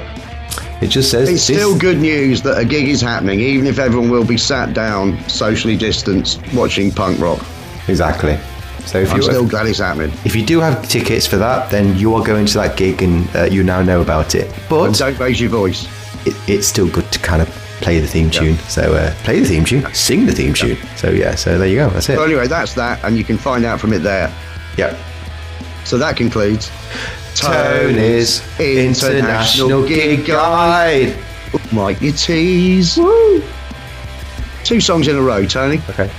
it 0.80 0.88
just 0.88 1.10
says 1.10 1.28
It's 1.28 1.42
still 1.42 1.76
good 1.78 1.98
news 1.98 2.42
that 2.42 2.58
a 2.58 2.64
gig 2.64 2.88
is 2.88 3.00
happening, 3.00 3.40
even 3.40 3.66
if 3.66 3.78
everyone 3.78 4.10
will 4.10 4.24
be 4.24 4.38
sat 4.38 4.72
down, 4.74 5.18
socially 5.28 5.76
distanced, 5.76 6.40
watching 6.54 6.90
punk 6.90 7.20
rock. 7.20 7.44
exactly. 7.88 8.38
So 8.86 8.98
if 8.98 9.08
you 9.08 9.10
are. 9.10 9.14
I'm 9.14 9.16
you 9.18 9.22
still 9.22 9.46
glad 9.46 9.66
it's 9.66 9.78
happening. 9.78 10.10
if 10.24 10.34
you 10.34 10.44
do 10.44 10.58
have 10.60 10.88
tickets 10.88 11.26
for 11.26 11.36
that, 11.36 11.70
then 11.70 11.96
you 11.98 12.14
are 12.14 12.24
going 12.24 12.46
to 12.46 12.54
that 12.54 12.76
gig, 12.78 13.02
and 13.02 13.28
uh, 13.36 13.44
you 13.44 13.62
now 13.62 13.82
know 13.82 14.00
about 14.00 14.34
it. 14.34 14.46
And 14.46 14.68
But 14.70 14.94
don't 14.94 15.18
raise 15.18 15.38
your 15.40 15.50
voice. 15.50 15.86
it, 16.26 16.34
it's 16.48 16.66
still 16.66 16.88
good 16.88 17.10
to 17.12 17.18
kind 17.18 17.42
of 17.42 17.48
play 17.82 18.00
the 18.00 18.06
theme 18.06 18.30
tune. 18.30 18.56
So 18.68 18.94
uh, 18.94 19.14
play 19.22 19.40
the 19.40 19.46
theme 19.46 19.64
tune, 19.64 19.86
sing 19.94 20.24
the 20.26 20.32
theme 20.32 20.54
tune. 20.54 20.78
So 20.96 21.10
yeah, 21.10 21.34
so 21.34 21.58
there 21.58 21.68
you 21.68 21.76
go. 21.76 21.90
That's 21.90 22.08
it. 22.08 22.16
So 22.16 22.24
anyway, 22.24 22.46
that's 22.48 22.74
that, 22.74 23.04
and 23.04 23.16
you 23.18 23.24
can 23.24 23.36
find 23.36 23.64
out 23.66 23.80
from 23.80 23.92
it 23.92 23.98
there. 24.02 24.32
Yeah. 24.78 24.96
So 25.84 25.98
that 25.98 26.16
concludes 26.16 26.70
Tony's 27.34 28.42
International 28.58 29.86
Gig 29.86 30.26
Guide. 30.26 31.16
Mike, 31.72 32.00
your 32.00 32.12
tease. 32.12 32.98
Two 34.64 34.80
songs 34.80 35.08
in 35.08 35.16
a 35.16 35.22
row, 35.22 35.44
Tony. 35.46 35.80
Okay. 35.88 36.10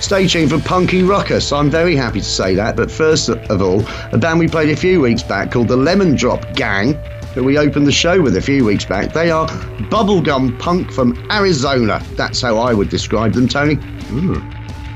Stay 0.00 0.26
tuned 0.26 0.50
for 0.50 0.58
Punky 0.60 1.02
Ruckus. 1.02 1.52
I'm 1.52 1.70
very 1.70 1.94
happy 1.94 2.20
to 2.20 2.26
say 2.26 2.54
that. 2.54 2.76
But 2.76 2.90
first 2.90 3.28
of 3.28 3.62
all, 3.62 3.84
a 4.12 4.18
band 4.18 4.38
we 4.38 4.48
played 4.48 4.70
a 4.70 4.76
few 4.76 5.00
weeks 5.00 5.22
back 5.22 5.52
called 5.52 5.68
the 5.68 5.76
Lemon 5.76 6.16
Drop 6.16 6.54
Gang, 6.54 6.98
that 7.34 7.44
we 7.44 7.58
opened 7.58 7.86
the 7.86 7.92
show 7.92 8.20
with 8.20 8.36
a 8.36 8.40
few 8.40 8.64
weeks 8.64 8.84
back. 8.84 9.12
They 9.12 9.30
are 9.30 9.46
bubblegum 9.90 10.58
punk 10.58 10.90
from 10.90 11.16
Arizona. 11.30 12.02
That's 12.16 12.40
how 12.40 12.58
I 12.58 12.74
would 12.74 12.88
describe 12.88 13.34
them, 13.34 13.46
Tony. 13.46 13.74
Hmm. 13.74 14.34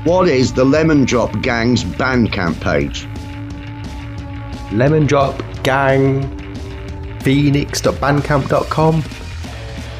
What 0.03 0.27
is 0.27 0.53
the 0.53 0.65
Lemon 0.65 1.05
Drop 1.05 1.41
Gang's 1.41 1.83
Bandcamp 1.83 2.59
page? 2.61 3.07
Lemon 4.71 5.05
Drop 5.05 5.41
Gang 5.63 6.21
Phoenix.bandcamp.com. 7.21 9.03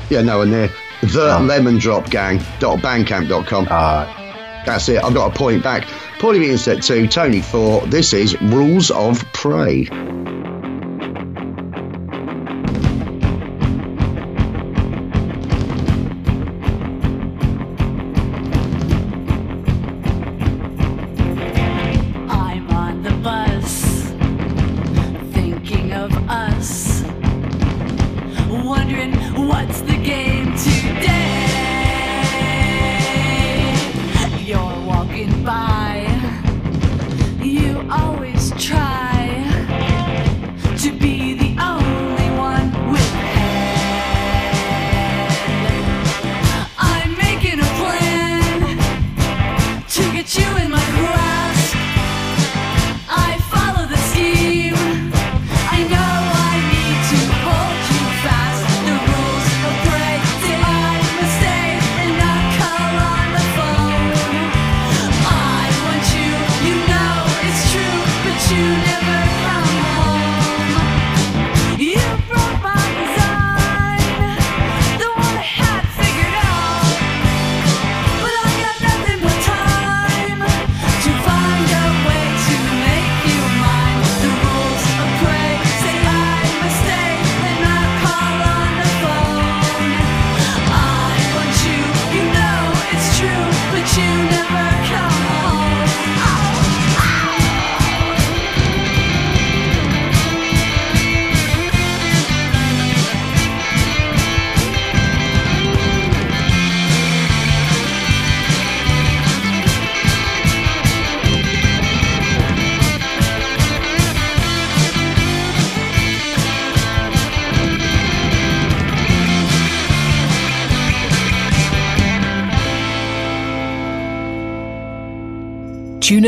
Yeah, 0.10 0.22
no, 0.22 0.42
and 0.42 0.54
they're 0.54 0.70
the 1.02 1.40
Lemon 1.40 1.78
Drop 1.80 2.10
Gang.bandcamp.com. 2.10 3.68
Ah, 3.70 4.64
That's 4.66 4.88
it. 4.90 5.04
I've 5.04 5.14
got 5.14 5.34
a 5.34 5.38
point 5.38 5.64
back. 5.64 5.84
Paulie 6.20 6.40
being 6.40 6.58
set 6.58 6.82
to 6.84 7.08
Tony 7.08 7.42
for 7.42 7.86
this 7.88 8.14
is 8.14 8.40
Rules 8.42 8.90
of 8.92 9.24
Prey. 9.34 9.88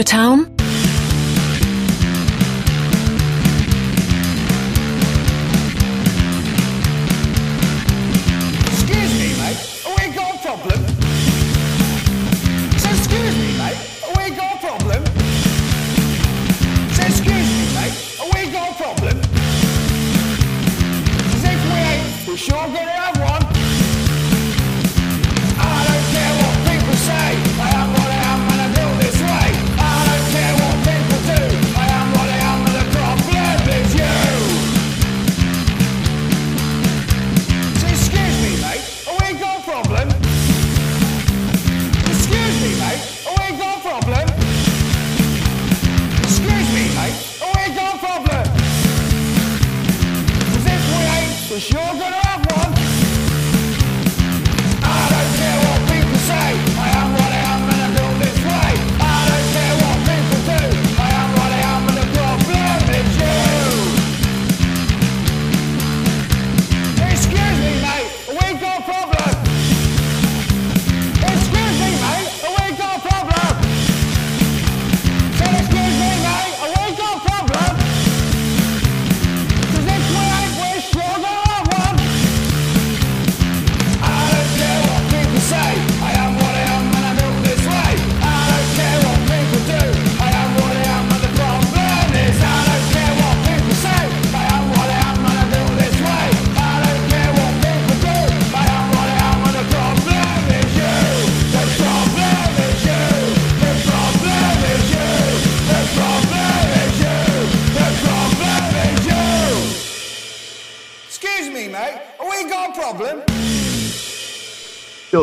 Tuna 0.04 0.57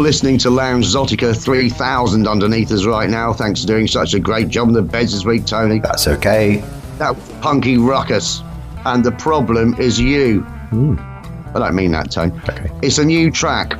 listening 0.04 0.36
to 0.36 0.50
Lounge 0.50 0.84
Zotica 0.84 1.34
3000 1.34 2.28
underneath 2.28 2.70
us 2.70 2.84
right 2.84 3.08
now. 3.08 3.32
Thanks 3.32 3.62
for 3.62 3.66
doing 3.66 3.88
such 3.88 4.12
a 4.12 4.20
great 4.20 4.48
job 4.50 4.68
on 4.68 4.74
the 4.74 4.82
beds 4.82 5.14
this 5.14 5.24
week, 5.24 5.46
Tony. 5.46 5.78
That's 5.78 6.06
okay. 6.06 6.62
That 6.98 7.16
punky 7.40 7.78
ruckus. 7.78 8.42
And 8.84 9.02
the 9.02 9.12
problem 9.12 9.74
is 9.80 9.98
you. 9.98 10.42
Hmm. 10.42 10.96
I 11.56 11.60
don't 11.60 11.74
mean 11.74 11.92
that, 11.92 12.10
Tony. 12.10 12.38
Okay. 12.50 12.70
It's 12.82 12.98
a 12.98 13.04
new 13.04 13.30
track 13.30 13.78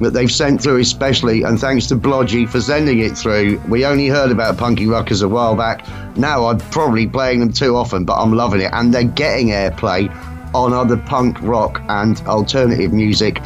that 0.00 0.10
they've 0.12 0.30
sent 0.30 0.60
through 0.60 0.80
especially, 0.80 1.44
and 1.44 1.60
thanks 1.60 1.86
to 1.86 1.94
Blodgy 1.94 2.48
for 2.48 2.60
sending 2.60 2.98
it 2.98 3.16
through. 3.16 3.62
We 3.68 3.86
only 3.86 4.08
heard 4.08 4.32
about 4.32 4.58
Punky 4.58 4.88
Ruckus 4.88 5.22
a 5.22 5.28
while 5.28 5.54
back. 5.54 5.86
Now 6.16 6.46
I'm 6.46 6.58
probably 6.58 7.06
playing 7.06 7.38
them 7.38 7.52
too 7.52 7.76
often, 7.76 8.04
but 8.04 8.20
I'm 8.20 8.32
loving 8.32 8.60
it, 8.60 8.72
and 8.72 8.92
they're 8.92 9.04
getting 9.04 9.50
airplay 9.50 10.12
on 10.52 10.72
other 10.72 10.96
punk 10.96 11.40
rock 11.42 11.80
and 11.88 12.20
alternative 12.22 12.92
music 12.92 13.40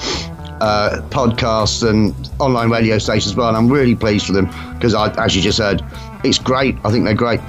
uh, 0.61 1.01
podcasts 1.11 1.89
and 1.89 2.14
online 2.41 2.70
radio 2.70 2.99
stations 2.99 3.33
as 3.33 3.37
well. 3.37 3.49
And 3.49 3.57
I'm 3.57 3.68
really 3.68 3.95
pleased 3.95 4.26
for 4.26 4.33
them 4.33 4.47
because, 4.74 4.95
I, 4.95 5.11
as 5.24 5.35
you 5.35 5.43
just 5.43 5.59
heard, 5.59 5.83
it's 6.24 6.39
great. 6.39 6.76
I 6.85 6.91
think 6.91 7.05
they're 7.05 7.14
great. 7.14 7.41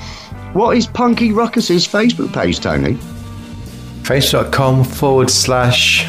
What 0.54 0.76
is 0.78 0.88
Punky 0.88 1.32
Ruckus's 1.32 1.88
Facebook 1.88 2.34
page, 2.34 2.60
Tony? 2.60 2.96
Facebook.com 4.04 4.84
forward 4.84 5.30
slash 5.30 6.08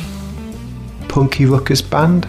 Punky 1.09 1.45
Ruckus 1.45 1.83
Band. 1.83 2.27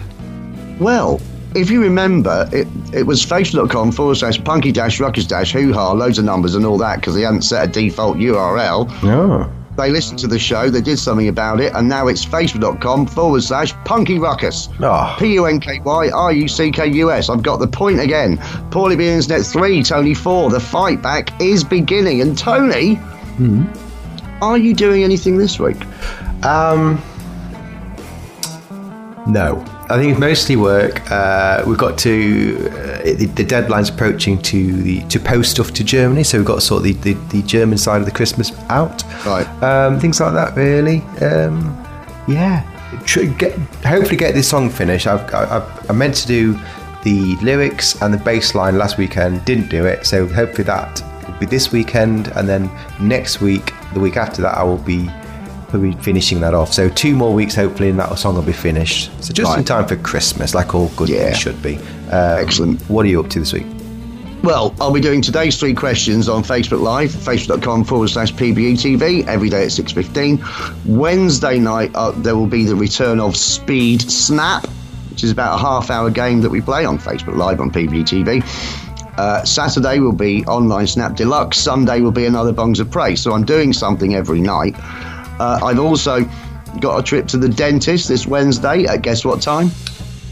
Well, 0.78 1.20
if 1.54 1.70
you 1.70 1.80
remember, 1.82 2.48
it, 2.52 2.66
it 2.92 3.04
was 3.04 3.24
facebook.com 3.24 3.92
forward 3.92 4.16
slash 4.16 4.42
punky 4.42 4.72
dash 4.72 5.00
ruckus 5.00 5.26
dash 5.26 5.52
hoo 5.52 5.72
ha, 5.72 5.92
loads 5.92 6.18
of 6.18 6.24
numbers 6.24 6.54
and 6.54 6.64
all 6.64 6.78
that 6.78 6.96
because 6.96 7.14
they 7.14 7.22
hadn't 7.22 7.42
set 7.42 7.68
a 7.68 7.70
default 7.70 8.16
URL. 8.16 8.90
Oh. 9.04 9.61
They 9.76 9.90
listened 9.90 10.18
to 10.20 10.26
the 10.26 10.38
show, 10.38 10.68
they 10.68 10.82
did 10.82 10.98
something 10.98 11.28
about 11.28 11.60
it, 11.60 11.72
and 11.74 11.88
now 11.88 12.08
it's 12.08 12.24
facebook.com 12.24 13.06
forward 13.06 13.42
slash 13.42 13.72
punky 13.84 14.18
ruckus. 14.18 14.68
Oh. 14.80 15.16
P 15.18 15.32
U 15.34 15.46
N 15.46 15.60
K 15.60 15.80
Y 15.80 16.10
R 16.10 16.32
U 16.32 16.46
C 16.48 16.70
K 16.70 16.86
U 16.88 17.10
S. 17.10 17.30
I've 17.30 17.42
got 17.42 17.58
the 17.58 17.66
point 17.66 18.00
again. 18.00 18.36
Paulie 18.70 18.98
B 18.98 19.08
Internet 19.08 19.46
3, 19.46 19.82
Tony 19.82 20.14
4. 20.14 20.50
The 20.50 20.60
fight 20.60 21.00
back 21.00 21.40
is 21.40 21.64
beginning. 21.64 22.20
And 22.20 22.36
Tony, 22.36 23.00
are 24.42 24.58
you 24.58 24.74
doing 24.74 25.04
anything 25.04 25.38
this 25.38 25.58
week? 25.58 25.82
Um, 26.44 27.00
no. 29.26 29.64
I 29.90 29.98
think 29.98 30.12
it's 30.12 30.20
mostly 30.20 30.56
work. 30.56 31.10
Uh, 31.10 31.62
we've 31.66 31.76
got 31.76 31.98
to 31.98 32.68
uh, 32.70 33.02
the, 33.02 33.26
the 33.26 33.44
deadline's 33.44 33.90
approaching 33.90 34.40
to 34.42 34.82
the 34.82 35.02
to 35.08 35.18
post 35.18 35.50
stuff 35.50 35.72
to 35.74 35.84
Germany, 35.84 36.22
so 36.24 36.38
we've 36.38 36.46
got 36.46 36.56
to 36.56 36.60
sort 36.60 36.78
of 36.78 36.84
the, 36.84 37.12
the, 37.12 37.12
the 37.28 37.42
German 37.42 37.76
side 37.76 38.00
of 38.00 38.06
the 38.06 38.12
Christmas 38.12 38.52
out. 38.70 39.02
Right. 39.26 39.46
Um, 39.62 39.98
things 40.00 40.20
like 40.20 40.32
that, 40.34 40.56
really. 40.56 41.00
Um, 41.20 41.76
yeah. 42.28 42.68
Get, 43.38 43.58
hopefully, 43.84 44.16
get 44.16 44.34
this 44.34 44.48
song 44.48 44.70
finished. 44.70 45.06
I've, 45.06 45.32
I, 45.34 45.58
I, 45.58 45.86
I 45.88 45.92
meant 45.92 46.14
to 46.16 46.26
do 46.26 46.58
the 47.02 47.36
lyrics 47.42 48.00
and 48.00 48.14
the 48.14 48.18
bass 48.18 48.54
line 48.54 48.78
last 48.78 48.98
weekend. 48.98 49.44
Didn't 49.44 49.68
do 49.68 49.84
it, 49.84 50.06
so 50.06 50.26
hopefully 50.26 50.64
that 50.64 51.02
will 51.26 51.38
be 51.38 51.46
this 51.46 51.72
weekend, 51.72 52.28
and 52.36 52.48
then 52.48 52.70
next 53.00 53.40
week, 53.40 53.72
the 53.94 54.00
week 54.00 54.16
after 54.16 54.40
that, 54.42 54.56
I 54.56 54.62
will 54.62 54.78
be 54.78 55.10
we'll 55.72 55.82
be 55.82 55.92
finishing 56.02 56.40
that 56.40 56.54
off. 56.54 56.72
So 56.72 56.88
two 56.88 57.14
more 57.16 57.32
weeks, 57.32 57.54
hopefully, 57.54 57.88
and 57.90 57.98
that 57.98 58.16
song 58.18 58.34
will 58.34 58.42
be 58.42 58.52
finished. 58.52 59.10
So 59.24 59.32
just 59.32 59.56
in 59.56 59.64
time 59.64 59.86
for 59.86 59.96
Christmas, 59.96 60.54
like 60.54 60.74
all 60.74 60.88
good 60.96 61.08
Yeah. 61.08 61.24
things 61.24 61.38
should 61.38 61.62
be. 61.62 61.76
Um, 62.10 62.38
Excellent. 62.38 62.80
What 62.82 63.04
are 63.06 63.08
you 63.08 63.20
up 63.20 63.28
to 63.30 63.38
this 63.40 63.52
week? 63.52 63.66
Well, 64.42 64.74
I'll 64.80 64.92
be 64.92 65.00
doing 65.00 65.22
today's 65.22 65.56
three 65.56 65.72
questions 65.72 66.28
on 66.28 66.42
Facebook 66.42 66.80
Live, 66.80 67.10
facebook.com 67.12 67.84
forward 67.84 68.08
slash 68.10 68.32
PBETV, 68.34 69.28
every 69.28 69.48
day 69.48 69.62
at 69.62 69.68
6.15. 69.70 70.40
Wednesday 70.84 71.60
night, 71.60 71.92
uh, 71.94 72.10
there 72.10 72.34
will 72.34 72.48
be 72.48 72.64
the 72.64 72.74
return 72.74 73.20
of 73.20 73.36
Speed 73.36 74.02
Snap, 74.10 74.66
which 75.10 75.22
is 75.22 75.30
about 75.30 75.54
a 75.54 75.58
half 75.62 75.90
hour 75.90 76.10
game 76.10 76.40
that 76.40 76.50
we 76.50 76.60
play 76.60 76.84
on 76.84 76.98
Facebook 76.98 77.36
Live 77.36 77.60
on 77.60 77.70
PBETV. 77.70 78.42
Uh, 79.16 79.44
Saturday 79.44 80.00
will 80.00 80.10
be 80.10 80.44
Online 80.46 80.86
Snap 80.88 81.14
Deluxe. 81.14 81.58
Sunday 81.58 82.00
will 82.00 82.10
be 82.10 82.24
another 82.26 82.52
Bongs 82.52 82.80
of 82.80 82.90
Praise. 82.90 83.20
So 83.20 83.32
I'm 83.34 83.44
doing 83.44 83.72
something 83.72 84.14
every 84.16 84.40
night. 84.40 84.74
Uh, 85.40 85.60
I've 85.62 85.78
also 85.78 86.28
got 86.80 86.98
a 86.98 87.02
trip 87.02 87.26
to 87.28 87.36
the 87.36 87.48
dentist 87.48 88.08
this 88.08 88.26
Wednesday 88.26 88.84
at 88.84 89.02
guess 89.02 89.24
what 89.24 89.40
time? 89.42 89.68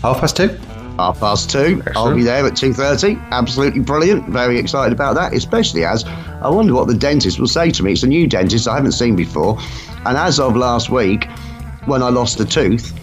Half 0.03 0.21
past 0.21 0.37
two? 0.37 0.59
half 1.01 1.19
past 1.21 1.51
two. 1.51 1.83
I'll 1.97 2.15
be 2.15 2.23
there 2.23 2.47
at 2.47 2.57
two 2.57 2.73
thirty. 2.73 3.17
Absolutely 3.31 3.81
brilliant. 3.81 4.29
Very 4.29 4.59
excited 4.59 4.93
about 4.93 5.15
that. 5.15 5.33
Especially 5.33 5.85
as 5.85 6.05
I 6.05 6.49
wonder 6.49 6.75
what 6.75 6.89
the 6.89 6.95
dentist 6.95 7.39
will 7.39 7.49
say 7.49 7.71
to 7.71 7.83
me. 7.83 7.93
It's 7.93 8.03
a 8.03 8.07
new 8.07 8.27
dentist 8.27 8.69
I 8.69 8.75
haven't 8.75 8.93
seen 8.93 9.17
before, 9.17 9.59
and 10.07 10.17
as 10.17 10.39
of 10.39 10.57
last 10.57 10.91
week, 10.91 11.29
when 11.87 12.03
I 12.03 12.09
lost 12.09 12.41
a 12.41 12.45
tooth. 12.45 12.95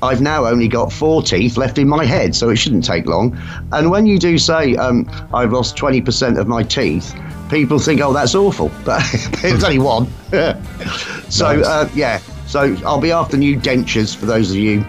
I've 0.00 0.20
now 0.20 0.46
only 0.46 0.68
got 0.68 0.92
four 0.92 1.22
teeth 1.22 1.56
left 1.56 1.76
in 1.76 1.88
my 1.88 2.04
head, 2.04 2.32
so 2.32 2.50
it 2.50 2.56
shouldn't 2.56 2.84
take 2.84 3.06
long. 3.06 3.36
And 3.72 3.90
when 3.90 4.06
you 4.06 4.16
do 4.16 4.38
say 4.38 4.76
um, 4.76 5.10
I've 5.34 5.52
lost 5.52 5.76
20% 5.76 6.38
of 6.38 6.46
my 6.46 6.62
teeth, 6.62 7.12
people 7.48 7.78
think, 7.78 8.00
oh, 8.00 8.12
that's 8.12 8.34
awful. 8.34 8.70
But 8.84 9.02
it's 9.44 9.64
only 9.64 9.78
one. 9.78 10.06
so, 11.30 11.46
uh, 11.46 11.88
yeah. 11.94 12.18
So 12.46 12.76
I'll 12.86 13.00
be 13.00 13.12
after 13.12 13.36
new 13.36 13.58
dentures 13.58 14.16
for 14.16 14.26
those 14.26 14.50
of 14.50 14.56
you 14.56 14.80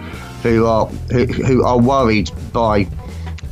who 0.43 0.65
are 0.65 0.85
who, 1.11 1.25
who 1.25 1.63
are 1.65 1.77
worried 1.77 2.31
by 2.53 2.87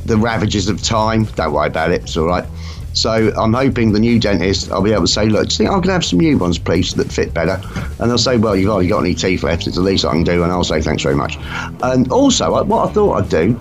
the 0.06 0.16
ravages 0.16 0.68
of 0.68 0.82
time. 0.82 1.24
Don't 1.24 1.52
worry 1.52 1.66
about 1.66 1.92
it. 1.92 2.02
It's 2.02 2.16
all 2.16 2.26
right. 2.26 2.46
So 2.94 3.32
I'm 3.36 3.52
hoping 3.52 3.92
the 3.92 4.00
new 4.00 4.18
dentist, 4.18 4.72
I'll 4.72 4.82
be 4.82 4.92
able 4.92 5.02
to 5.02 5.12
say, 5.12 5.26
look, 5.26 5.48
do 5.48 5.52
you 5.52 5.56
think 5.58 5.70
I 5.70 5.80
can 5.80 5.90
have 5.90 6.04
some 6.04 6.18
new 6.18 6.36
ones, 6.36 6.58
please, 6.58 6.94
that 6.94 7.12
fit 7.12 7.32
better? 7.32 7.60
And 8.00 8.10
they'll 8.10 8.18
say, 8.18 8.38
well, 8.38 8.56
you've 8.56 8.70
already 8.70 8.88
got 8.88 9.00
any 9.00 9.14
teeth 9.14 9.44
left. 9.44 9.68
It's 9.68 9.76
the 9.76 9.82
least 9.82 10.04
I 10.04 10.12
can 10.12 10.24
do. 10.24 10.42
And 10.42 10.50
I'll 10.50 10.64
say, 10.64 10.80
thanks 10.80 11.04
very 11.04 11.14
much. 11.14 11.36
And 11.82 12.10
also, 12.10 12.64
what 12.64 12.88
I 12.88 12.92
thought 12.92 13.22
I'd 13.22 13.28
do 13.28 13.56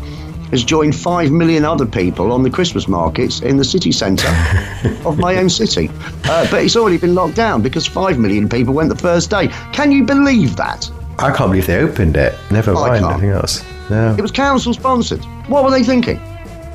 is 0.51 0.63
joined 0.63 0.95
five 0.95 1.31
million 1.31 1.65
other 1.65 1.85
people 1.85 2.31
on 2.31 2.43
the 2.43 2.49
Christmas 2.49 2.87
markets 2.87 3.41
in 3.41 3.57
the 3.57 3.65
city 3.65 3.91
centre 3.91 4.27
of 5.05 5.17
my 5.17 5.35
own 5.37 5.49
city. 5.49 5.89
Uh, 6.25 6.47
but 6.49 6.63
it's 6.63 6.75
already 6.75 6.97
been 6.97 7.15
locked 7.15 7.35
down 7.35 7.61
because 7.61 7.85
five 7.85 8.17
million 8.17 8.47
people 8.47 8.73
went 8.73 8.89
the 8.89 8.95
first 8.95 9.29
day. 9.29 9.47
Can 9.73 9.91
you 9.91 10.03
believe 10.05 10.55
that? 10.55 10.89
I 11.19 11.31
can't 11.35 11.49
believe 11.51 11.67
they 11.67 11.79
opened 11.79 12.15
it. 12.15 12.33
Never 12.51 12.73
mind 12.73 13.03
anything 13.03 13.29
else. 13.31 13.63
No, 13.89 14.15
It 14.17 14.21
was 14.21 14.31
council 14.31 14.73
sponsored. 14.73 15.23
What 15.47 15.63
were 15.63 15.71
they 15.71 15.83
thinking? 15.83 16.19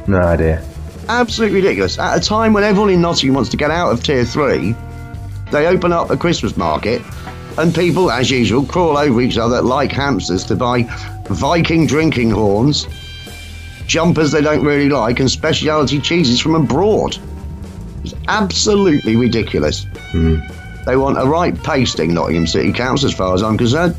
no 0.06 0.18
idea. 0.20 0.62
Absolutely 1.08 1.56
ridiculous. 1.60 1.98
At 1.98 2.16
a 2.16 2.20
time 2.20 2.52
when 2.52 2.64
everyone 2.64 2.90
in 2.90 3.00
Nottingham 3.00 3.34
wants 3.34 3.50
to 3.50 3.56
get 3.56 3.70
out 3.70 3.90
of 3.92 4.02
tier 4.02 4.24
three, 4.24 4.74
they 5.50 5.66
open 5.66 5.92
up 5.92 6.10
a 6.10 6.16
Christmas 6.16 6.56
market 6.56 7.02
and 7.58 7.74
people, 7.74 8.10
as 8.10 8.30
usual, 8.30 8.64
crawl 8.64 8.96
over 8.96 9.20
each 9.20 9.36
other 9.36 9.60
like 9.60 9.92
hamsters 9.92 10.42
to 10.44 10.56
buy 10.56 10.82
Viking 11.28 11.86
drinking 11.86 12.30
horns, 12.30 12.86
jumpers 13.92 14.32
they 14.32 14.40
don't 14.40 14.64
really 14.64 14.88
like, 14.88 15.20
and 15.20 15.30
specialty 15.30 16.00
cheeses 16.00 16.40
from 16.40 16.54
abroad. 16.54 17.18
It's 18.02 18.14
absolutely 18.26 19.16
ridiculous. 19.16 19.84
Hmm. 20.12 20.38
They 20.86 20.96
want 20.96 21.18
a 21.20 21.26
right 21.26 21.54
pasting, 21.62 22.14
Nottingham 22.14 22.46
City 22.46 22.72
Council, 22.72 23.08
as 23.10 23.14
far 23.14 23.34
as 23.34 23.42
I'm 23.42 23.58
concerned. 23.58 23.94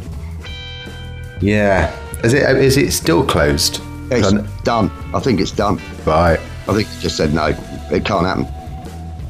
Yeah. 1.41 1.95
Is 2.23 2.33
it 2.33 2.43
is 2.57 2.77
it 2.77 2.91
still 2.91 3.23
closed? 3.25 3.81
It's 4.09 4.31
Done- 4.31 4.47
done. 4.63 4.91
I 5.13 5.19
think 5.19 5.39
it's 5.39 5.51
done. 5.51 5.79
Right. 6.05 6.39
I 6.67 6.73
think 6.73 6.87
they 6.89 6.99
just 7.01 7.15
said 7.15 7.33
no, 7.33 7.47
it 7.91 8.03
can't 8.03 8.25
happen. 8.25 8.47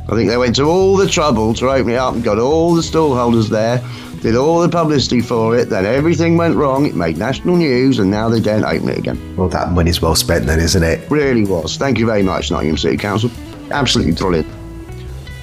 I 0.10 0.16
think 0.16 0.30
they 0.30 0.38
went 0.38 0.56
to 0.58 0.64
all 0.64 0.96
the 0.96 1.08
trouble 1.10 1.54
to 1.56 1.70
open 1.70 1.92
it 1.92 1.96
up 1.98 2.14
and 2.14 2.24
got 2.24 2.40
all 2.40 2.74
the 2.74 2.82
stallholders 2.82 3.50
there, 3.50 3.82
did 4.24 4.36
all 4.38 4.62
the 4.62 4.70
publicity 4.70 5.20
for 5.22 5.56
it, 5.58 5.70
then 5.70 5.86
everything 5.86 6.38
went 6.38 6.56
wrong, 6.56 6.86
it 6.86 6.96
made 6.96 7.18
national 7.18 7.58
news, 7.58 8.00
and 8.00 8.10
now 8.10 8.30
they 8.30 8.40
don't 8.40 8.64
open 8.64 8.88
it 8.90 8.98
again. 8.98 9.36
Well, 9.36 9.50
that 9.50 9.72
money's 9.74 10.02
well 10.02 10.16
spent 10.16 10.46
then, 10.46 10.60
isn't 10.60 10.82
it? 10.82 11.12
Really 11.12 11.46
was. 11.46 11.76
Thank 11.76 12.00
you 12.00 12.06
very 12.06 12.24
much, 12.24 12.50
Nottingham 12.50 12.78
City 12.78 12.96
Council. 12.98 13.30
Absolutely 13.70 14.14
brilliant. 14.14 14.48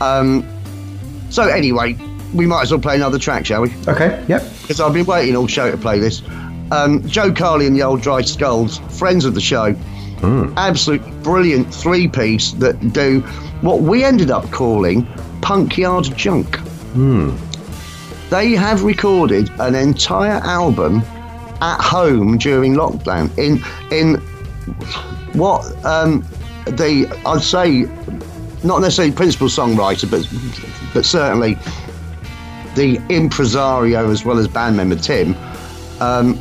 Um, 0.00 0.46
so, 1.28 1.46
anyway, 1.48 1.94
we 2.34 2.46
might 2.46 2.62
as 2.62 2.70
well 2.72 2.80
play 2.80 2.96
another 2.96 3.18
track, 3.18 3.44
shall 3.44 3.60
we? 3.60 3.70
Okay. 3.86 4.24
Yep. 4.28 4.42
because 4.62 4.80
I've 4.80 4.94
been 4.94 5.04
waiting 5.06 5.36
all 5.36 5.46
show 5.46 5.70
to 5.70 5.76
play 5.76 5.98
this. 5.98 6.22
Um, 6.72 7.06
Jo 7.06 7.30
Carley 7.32 7.66
and 7.66 7.76
the 7.76 7.82
Old 7.82 8.00
Dry 8.00 8.22
Skulls, 8.22 8.78
friends 8.98 9.24
of 9.26 9.34
the 9.34 9.40
show, 9.42 9.76
absolutely 10.56 11.10
brilliant 11.22 11.72
three 11.74 12.08
piece 12.08 12.52
that 12.52 12.92
do 12.92 13.20
what 13.60 13.80
we 13.82 14.04
ended 14.04 14.30
up 14.30 14.50
calling 14.50 15.06
punk 15.42 15.76
yard 15.76 16.04
junk. 16.16 16.58
They 18.30 18.52
have 18.52 18.84
recorded 18.84 19.50
an 19.58 19.74
entire 19.74 20.40
album 20.44 21.02
at 21.60 21.80
home 21.80 22.38
during 22.38 22.74
lockdown 22.74 23.36
in 23.36 23.62
in 23.90 24.20
what 25.38 25.62
um, 25.84 26.22
the 26.64 27.06
I'd 27.26 27.42
say 27.42 27.88
not 28.62 28.80
necessarily 28.80 29.12
principal 29.12 29.48
songwriter, 29.48 30.10
but 30.10 30.26
but 30.94 31.04
certainly 31.04 31.58
the 32.76 33.00
impresario 33.08 34.10
as 34.10 34.24
well 34.24 34.38
as 34.38 34.46
band 34.46 34.76
member 34.76 34.96
Tim, 34.96 35.34
um, 36.00 36.38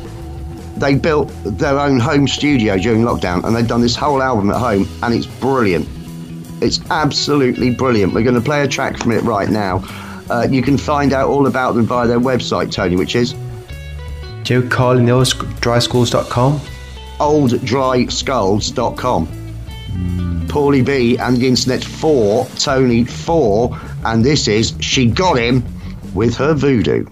they 0.76 0.94
built 0.94 1.30
their 1.44 1.78
own 1.78 1.98
home 1.98 2.28
studio 2.28 2.78
during 2.78 3.02
lockdown 3.02 3.44
and 3.44 3.54
they've 3.54 3.66
done 3.66 3.80
this 3.80 3.96
whole 3.96 4.22
album 4.22 4.50
at 4.50 4.56
home 4.56 4.88
and 5.02 5.12
it's 5.12 5.26
brilliant. 5.26 5.88
It's 6.62 6.80
absolutely 6.90 7.74
brilliant. 7.74 8.14
We're 8.14 8.22
going 8.22 8.34
to 8.34 8.40
play 8.40 8.62
a 8.62 8.68
track 8.68 8.98
from 8.98 9.12
it 9.12 9.22
right 9.22 9.48
now. 9.48 9.78
Uh, 10.30 10.46
you 10.48 10.62
can 10.62 10.78
find 10.78 11.12
out 11.12 11.28
all 11.28 11.48
about 11.48 11.74
them 11.74 11.84
via 11.84 12.06
their 12.06 12.20
website, 12.20 12.72
Tony, 12.72 12.94
which 12.96 13.16
is 13.16 13.34
Joe 14.44 14.62
Carl 14.68 14.98
in 14.98 15.06
the 15.06 15.12
dryskulls.com. 15.12 16.60
olddryskulls.com. 17.18 19.26
Paulie 20.46 20.84
B 20.84 21.16
and 21.18 21.36
the 21.36 21.46
Internet 21.46 21.84
4, 21.84 22.46
Tony 22.56 23.04
4, 23.04 23.78
and 24.04 24.24
this 24.24 24.48
is 24.48 24.74
She 24.80 25.06
Got 25.06 25.38
Him 25.38 25.62
with 26.14 26.34
Her 26.36 26.54
Voodoo. 26.54 27.04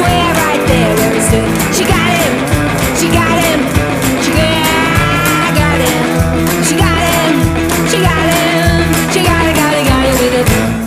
Square 0.00 0.32
right 0.32 0.64
there 0.66 0.96
where 0.96 1.12
he 1.12 1.20
stood. 1.20 1.44
She 1.76 1.84
got 1.84 2.08
him, 2.16 2.32
she 2.96 3.08
got 3.12 3.36
him, 3.44 3.60
she 4.24 4.30
got, 4.32 5.52
got 5.60 5.76
him. 5.76 6.04
She 6.64 6.74
got 6.74 7.00
him, 7.04 7.34
she 7.86 8.00
got 8.00 8.24
him, 8.32 9.12
she 9.12 9.20
got 9.22 9.44
it, 9.44 9.54
got 9.60 9.74
it, 9.74 9.84
got 9.84 10.06
it 10.06 10.16
with 10.22 10.48
him. 10.48 10.80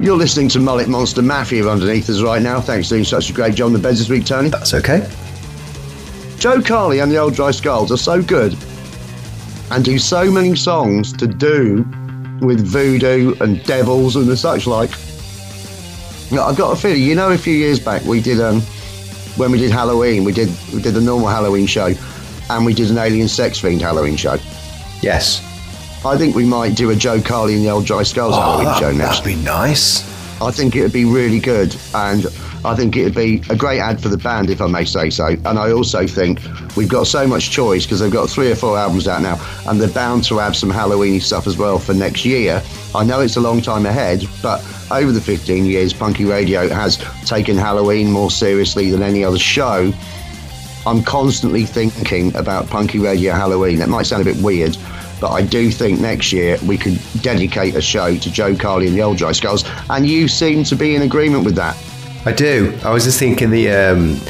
You're 0.00 0.16
listening 0.16 0.48
to 0.48 0.58
Mullet 0.60 0.88
Monster 0.88 1.20
Mafia 1.20 1.68
underneath 1.68 2.08
us 2.08 2.22
right 2.22 2.40
now. 2.40 2.58
Thanks 2.62 2.88
for 2.88 2.94
doing 2.94 3.04
such 3.04 3.28
a 3.28 3.34
great 3.34 3.54
job 3.54 3.66
on 3.66 3.74
the 3.74 3.78
beds 3.78 3.98
this 3.98 4.08
week, 4.08 4.24
Tony. 4.24 4.48
That's 4.48 4.72
okay. 4.72 5.06
Jo 6.38 6.62
Carley 6.62 7.00
and 7.00 7.12
the 7.12 7.18
Old 7.18 7.34
Dry 7.34 7.50
Skulls 7.50 7.92
are 7.92 7.98
so 7.98 8.22
good 8.22 8.56
and 9.70 9.84
do 9.84 9.98
so 9.98 10.30
many 10.30 10.56
songs 10.56 11.12
to 11.18 11.26
do 11.26 11.84
with 12.40 12.66
voodoo 12.66 13.34
and 13.40 13.62
devils 13.64 14.16
and 14.16 14.26
the 14.26 14.36
such 14.36 14.66
like. 14.66 14.90
I've 16.40 16.56
got 16.56 16.76
a 16.76 16.80
feeling, 16.80 17.02
you 17.02 17.14
know, 17.14 17.30
a 17.30 17.38
few 17.38 17.54
years 17.54 17.78
back 17.78 18.02
we 18.04 18.20
did 18.20 18.40
um 18.40 18.60
when 19.36 19.50
we 19.50 19.58
did 19.58 19.70
Halloween, 19.70 20.24
we 20.24 20.32
did 20.32 20.48
we 20.72 20.80
did 20.82 20.94
the 20.94 21.00
normal 21.00 21.28
Halloween 21.28 21.66
show, 21.66 21.92
and 22.50 22.66
we 22.66 22.74
did 22.74 22.90
an 22.90 22.98
alien 22.98 23.28
sex 23.28 23.58
fiend 23.58 23.80
Halloween 23.80 24.16
show. 24.16 24.36
Yes. 25.02 25.42
I 26.04 26.16
think 26.16 26.34
we 26.34 26.44
might 26.44 26.74
do 26.76 26.90
a 26.90 26.96
Jo 26.96 27.20
Carley 27.20 27.54
and 27.54 27.64
the 27.64 27.70
Old 27.70 27.86
Dry 27.86 28.02
Skulls 28.02 28.34
Halloween 28.34 28.66
that, 28.66 28.78
show 28.78 28.92
next. 28.92 29.20
that'd 29.20 29.24
be 29.24 29.36
nice. 29.36 30.02
I 30.42 30.50
think 30.50 30.74
it 30.74 30.82
would 30.82 30.92
be 30.92 31.04
really 31.04 31.38
good, 31.38 31.76
and 31.94 32.26
I 32.64 32.74
think 32.74 32.96
it 32.96 33.04
would 33.04 33.14
be 33.14 33.42
a 33.48 33.56
great 33.56 33.78
ad 33.78 34.00
for 34.00 34.08
the 34.08 34.16
band, 34.16 34.50
if 34.50 34.60
I 34.60 34.66
may 34.66 34.84
say 34.84 35.08
so. 35.08 35.28
And 35.28 35.58
I 35.58 35.70
also 35.70 36.06
think 36.06 36.40
we've 36.76 36.88
got 36.88 37.06
so 37.06 37.26
much 37.26 37.50
choice 37.50 37.84
because 37.84 38.00
they've 38.00 38.12
got 38.12 38.28
three 38.28 38.50
or 38.50 38.56
four 38.56 38.76
albums 38.76 39.06
out 39.06 39.22
now, 39.22 39.40
and 39.68 39.80
they're 39.80 39.88
bound 39.88 40.24
to 40.24 40.38
have 40.38 40.56
some 40.56 40.70
Halloweeny 40.70 41.22
stuff 41.22 41.46
as 41.46 41.56
well 41.56 41.78
for 41.78 41.94
next 41.94 42.24
year. 42.24 42.62
I 42.94 43.04
know 43.04 43.20
it's 43.20 43.36
a 43.36 43.40
long 43.40 43.62
time 43.62 43.86
ahead, 43.86 44.24
but 44.42 44.64
over 44.90 45.12
the 45.12 45.20
15 45.20 45.64
years, 45.64 45.92
Punky 45.92 46.24
Radio 46.24 46.68
has 46.68 46.98
taken 47.24 47.56
Halloween 47.56 48.10
more 48.10 48.30
seriously 48.30 48.90
than 48.90 49.02
any 49.02 49.24
other 49.24 49.38
show. 49.38 49.92
I'm 50.84 51.04
constantly 51.04 51.64
thinking 51.64 52.34
about 52.34 52.68
Punky 52.68 52.98
Radio 52.98 53.32
Halloween. 53.32 53.78
That 53.78 53.88
might 53.88 54.06
sound 54.06 54.22
a 54.22 54.24
bit 54.24 54.42
weird, 54.42 54.76
but 55.22 55.30
I 55.30 55.40
do 55.40 55.70
think 55.70 56.00
next 56.00 56.32
year 56.32 56.58
we 56.66 56.76
could 56.76 57.00
dedicate 57.22 57.76
a 57.76 57.80
show 57.80 58.16
to 58.16 58.30
Jo 58.30 58.56
Carley 58.56 58.88
and 58.88 58.96
the 58.96 59.02
Old 59.02 59.16
Dry 59.18 59.30
Skulls, 59.32 59.64
and 59.88 60.06
you 60.06 60.26
seem 60.28 60.64
to 60.64 60.74
be 60.76 60.96
in 60.96 61.02
agreement 61.02 61.44
with 61.44 61.54
that. 61.54 61.76
I 62.26 62.32
do. 62.32 62.76
I 62.84 62.90
was 62.90 63.04
just 63.04 63.18
thinking 63.18 63.50
the. 63.50 63.70
Um, 63.70 64.20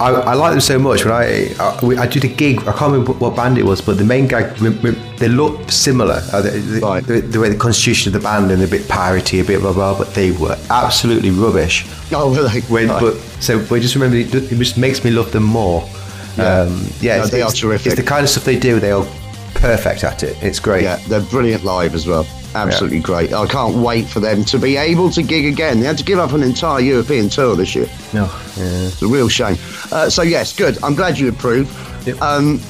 I, 0.00 0.10
I 0.10 0.34
like 0.34 0.50
them 0.52 0.60
so 0.60 0.78
much. 0.80 1.04
When 1.04 1.14
I 1.14 1.54
I, 1.60 2.02
I 2.02 2.06
did 2.08 2.24
a 2.24 2.28
gig, 2.28 2.58
I 2.66 2.72
can't 2.72 2.90
remember 2.92 3.12
what 3.12 3.36
band 3.36 3.56
it 3.58 3.64
was, 3.64 3.80
but 3.80 3.98
the 3.98 4.04
main 4.04 4.26
rem- 4.26 4.80
they 5.18 5.28
look 5.28 5.70
similar. 5.70 6.20
Uh, 6.32 6.42
the, 6.42 6.50
the, 6.50 6.80
Right. 6.80 7.06
the, 7.06 7.20
the 7.20 7.38
way 7.38 7.48
the 7.50 7.56
constitution 7.58 8.08
of 8.12 8.20
the 8.20 8.26
band 8.28 8.50
and 8.50 8.60
a 8.62 8.66
bit 8.66 8.82
piratey, 8.82 9.40
a 9.40 9.44
bit 9.44 9.60
blah 9.60 9.72
blah, 9.72 9.96
but 9.96 10.12
they 10.14 10.32
were 10.32 10.56
absolutely 10.70 11.30
rubbish. 11.30 11.86
Oh, 12.12 12.34
really? 12.34 12.60
When, 12.74 12.88
Right. 12.88 13.00
but 13.00 13.14
so 13.40 13.60
I 13.74 13.78
just 13.78 13.94
remember 13.94 14.16
it, 14.16 14.30
just 14.30 14.76
makes 14.78 15.04
me 15.04 15.10
love 15.12 15.30
them 15.30 15.44
more. 15.44 15.88
Yeah. 16.36 16.62
Um, 16.62 16.86
yeah, 17.00 17.16
No, 17.18 17.22
it's, 17.22 17.30
they 17.30 17.42
are 17.42 17.52
terrific. 17.52 17.86
It's 17.92 17.96
the 17.96 18.02
kind 18.14 18.24
of 18.24 18.30
stuff 18.30 18.44
they 18.44 18.58
do. 18.58 18.80
They 18.80 18.90
are 18.92 19.06
perfect 19.54 20.04
at 20.04 20.22
it. 20.22 20.36
It's 20.42 20.58
great. 20.60 20.82
yeah, 20.84 20.96
they're 21.08 21.20
brilliant 21.20 21.64
live 21.64 21.94
as 21.94 22.06
well. 22.06 22.26
Absolutely 22.54 23.00
great. 23.00 23.32
I 23.32 23.46
can't 23.46 23.76
wait 23.76 24.06
for 24.06 24.20
them 24.20 24.44
to 24.44 24.58
be 24.58 24.76
able 24.76 25.10
to 25.10 25.22
gig 25.22 25.46
again. 25.46 25.80
They 25.80 25.86
had 25.86 25.96
to 25.98 26.04
give 26.04 26.18
up 26.18 26.32
an 26.32 26.42
entire 26.42 26.80
European 26.80 27.30
tour 27.30 27.56
this 27.56 27.74
year. 27.74 27.88
No. 28.12 28.24
Yeah. 28.56 28.64
It's 28.88 29.00
a 29.00 29.06
real 29.06 29.28
shame. 29.28 29.56
Uh, 29.90 30.10
so 30.10 30.20
yes, 30.22 30.54
good. 30.54 30.76
I'm 30.82 30.94
glad 30.94 31.18
you 31.18 31.28
approve. 31.30 31.66
Yep. 32.06 32.20
Um, 32.20 32.60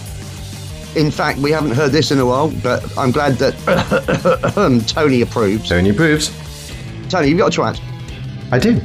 in 0.95 1.11
fact, 1.11 1.39
we 1.41 1.51
haven't 1.51 1.73
heard 1.73 1.91
this 1.91 2.11
in 2.13 2.19
a 2.21 2.27
while, 2.27 2.51
but 2.63 2.97
I'm 2.97 3.11
glad 3.11 3.33
that 3.39 3.55
Tony 4.87 5.23
approves. 5.23 5.69
Tony 5.69 5.91
approves. 5.91 6.31
Tony, 7.09 7.29
you've 7.29 7.39
got 7.39 7.57
a 7.57 7.61
twat. 7.61 7.81
I 8.53 8.59
do. 8.61 8.81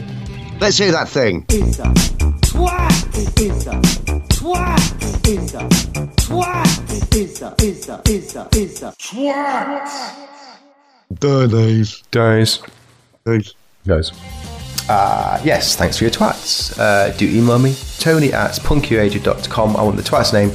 Let's 0.60 0.78
hear 0.78 0.92
that 0.94 1.10
thing. 1.10 1.46
It's 1.50 1.78
a 1.78 1.84
twat. 1.84 3.38
It's 3.40 3.68
a 3.68 3.72
twat. 4.34 5.28
It's 5.28 5.54
a 5.54 6.07
twat. 6.28 7.16
It's 7.16 7.42
a 7.42 7.56
it's 7.60 7.88
a 7.88 8.02
it's 8.06 8.36
a 8.36 8.48
it's 8.52 8.82
a 8.82 8.92
twat. 9.00 9.88
Days. 11.50 12.04
Guys. 12.12 12.62
Days. 13.26 13.54
Guys. 13.88 14.12
Uh, 14.90 15.40
yes, 15.44 15.76
thanks 15.78 15.98
for 15.98 16.04
your 16.04 16.12
twats. 16.12 16.78
Uh, 16.78 17.16
do 17.18 17.26
email 17.28 17.60
me, 17.60 17.76
tony 18.00 18.32
at 18.34 18.52
punkyradio.com. 18.52 19.76
I 19.78 19.82
want 19.84 19.96
the 19.98 20.04
twat's 20.04 20.34
name, 20.34 20.50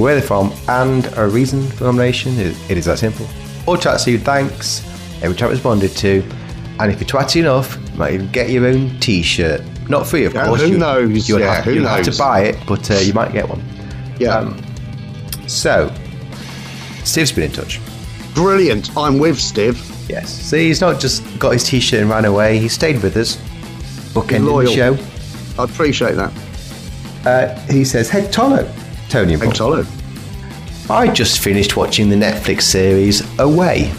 where 0.00 0.14
they're 0.14 0.22
from, 0.26 0.52
and 0.68 1.06
a 1.16 1.26
reason 1.26 1.66
for 1.68 1.84
nomination. 1.84 2.38
It, 2.38 2.56
it 2.70 2.76
is 2.78 2.84
that 2.86 2.98
simple. 2.98 3.26
All 3.66 3.76
twats 3.78 4.06
you 4.06 4.18
thanks. 4.18 4.82
Every 5.22 5.34
twat 5.36 5.48
responded 5.50 5.90
to. 5.96 6.22
And 6.78 6.92
if 6.92 7.00
you're 7.00 7.08
twatty 7.08 7.40
enough, 7.40 7.78
you 7.92 7.98
might 7.98 8.12
even 8.14 8.30
get 8.32 8.50
your 8.50 8.66
own 8.66 8.98
t 9.00 9.22
shirt. 9.22 9.62
Not 9.88 10.06
free, 10.06 10.26
of 10.26 10.34
Yeah, 10.34 10.46
course. 10.46 10.60
who 10.60 10.68
you, 10.72 10.78
knows? 10.78 11.26
You'll, 11.26 11.40
Yeah, 11.40 11.54
have, 11.54 11.64
who 11.64 11.72
you'll 11.72 11.86
have 11.86 12.04
to 12.04 12.16
buy 12.18 12.40
it, 12.42 12.58
but 12.66 12.90
uh, 12.90 12.94
you 12.96 13.14
might 13.14 13.32
get 13.32 13.48
one. 13.48 13.62
Yeah. 14.18 14.36
Um, 14.36 14.62
So, 15.46 15.92
Steve's 17.04 17.32
been 17.32 17.44
in 17.44 17.52
touch. 17.52 17.80
Brilliant. 18.34 18.96
I'm 18.96 19.18
with 19.18 19.38
Steve. 19.38 19.78
Yes. 20.08 20.30
So 20.32 20.56
he's 20.56 20.80
not 20.80 21.00
just 21.00 21.22
got 21.38 21.52
his 21.52 21.64
t-shirt 21.64 22.00
and 22.00 22.10
ran 22.10 22.24
away. 22.24 22.58
He 22.58 22.68
stayed 22.68 23.02
with 23.02 23.16
us, 23.16 23.36
bookending 24.12 24.64
the 24.66 24.72
show. 24.72 25.62
I 25.62 25.64
appreciate 25.64 26.14
that. 26.16 26.32
Uh, 27.24 27.58
he 27.72 27.84
says, 27.84 28.08
"Head 28.08 28.32
Tolo, 28.32 28.70
Tony 29.08 29.34
and 29.34 29.42
Hey, 29.42 29.48
Tolo. 29.50 29.86
I 30.90 31.08
just 31.12 31.40
finished 31.40 31.76
watching 31.76 32.08
the 32.08 32.14
Netflix 32.16 32.62
series 32.62 33.22
Away 33.40 33.90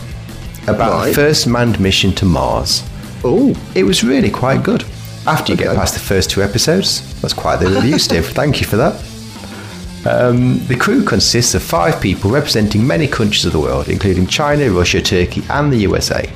about 0.68 1.06
the 1.08 1.14
first 1.14 1.46
manned 1.48 1.80
mission 1.80 2.14
to 2.14 2.26
Mars. 2.26 2.84
Oh, 3.26 3.54
It 3.76 3.84
was 3.84 4.04
really 4.04 4.30
quite 4.30 4.64
good. 4.64 4.86
After 5.26 5.52
you 5.52 5.58
get 5.58 5.76
past 5.76 5.94
the 5.94 6.00
first 6.00 6.30
two 6.30 6.42
episodes, 6.42 7.20
that's 7.22 7.34
quite 7.34 7.58
the 7.58 7.68
review, 7.76 8.00
Steve. 8.00 8.28
Thank 8.28 8.62
you 8.62 8.68
for 8.68 8.78
that. 8.78 8.96
Um, 10.06 10.60
the 10.68 10.76
crew 10.76 11.04
consists 11.04 11.54
of 11.56 11.64
five 11.64 12.00
people 12.02 12.32
representing 12.32 12.86
many 12.86 13.08
countries 13.08 13.46
of 13.46 13.52
the 13.52 13.60
world, 13.60 13.90
including 13.90 14.28
China, 14.28 14.70
Russia, 14.72 15.02
Turkey, 15.02 15.44
and 15.50 15.72
the 15.72 15.78
USA. 15.78 16.30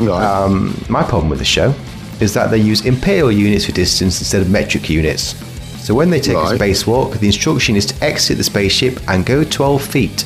right. 0.00 0.24
Um, 0.24 0.74
my 0.88 1.02
problem 1.02 1.28
with 1.28 1.38
the 1.38 1.44
show 1.44 1.74
is 2.20 2.34
that 2.34 2.50
they 2.50 2.58
use 2.58 2.84
imperial 2.86 3.30
units 3.30 3.66
for 3.66 3.72
distance 3.72 4.18
instead 4.20 4.42
of 4.42 4.50
metric 4.50 4.88
units. 4.88 5.34
So 5.84 5.94
when 5.94 6.10
they 6.10 6.20
take 6.20 6.36
a 6.36 6.40
Right. 6.40 6.60
spacewalk, 6.60 7.18
the 7.20 7.26
instruction 7.26 7.76
is 7.76 7.86
to 7.86 8.04
exit 8.04 8.36
the 8.36 8.44
spaceship 8.44 9.00
and 9.08 9.24
go 9.24 9.44
12 9.44 9.82
feet. 9.82 10.24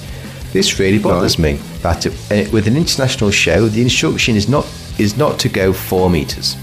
This 0.52 0.78
really 0.78 0.98
bothers 0.98 1.38
me. 1.38 1.58
That 1.82 2.06
uh, 2.06 2.50
with 2.52 2.66
an 2.66 2.76
international 2.76 3.30
show, 3.30 3.68
the 3.68 3.80
instruction 3.82 4.36
is 4.36 4.48
not 4.48 4.66
is 4.98 5.16
not 5.16 5.38
to 5.40 5.48
go 5.48 5.72
four 5.72 6.10
meters. 6.10 6.56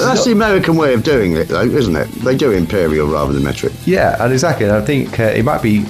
That's 0.00 0.24
the 0.24 0.32
American 0.32 0.76
way 0.76 0.94
of 0.94 1.02
doing 1.02 1.36
it, 1.36 1.48
though, 1.48 1.62
isn't 1.62 1.96
it? 1.96 2.08
They 2.24 2.36
do 2.36 2.52
imperial 2.52 3.06
rather 3.08 3.32
than 3.32 3.42
metric. 3.42 3.72
Yeah, 3.84 4.22
and 4.22 4.32
exactly. 4.32 4.66
And 4.66 4.74
I 4.74 4.80
think 4.80 5.18
uh, 5.20 5.24
it 5.24 5.44
might 5.44 5.62
be 5.62 5.84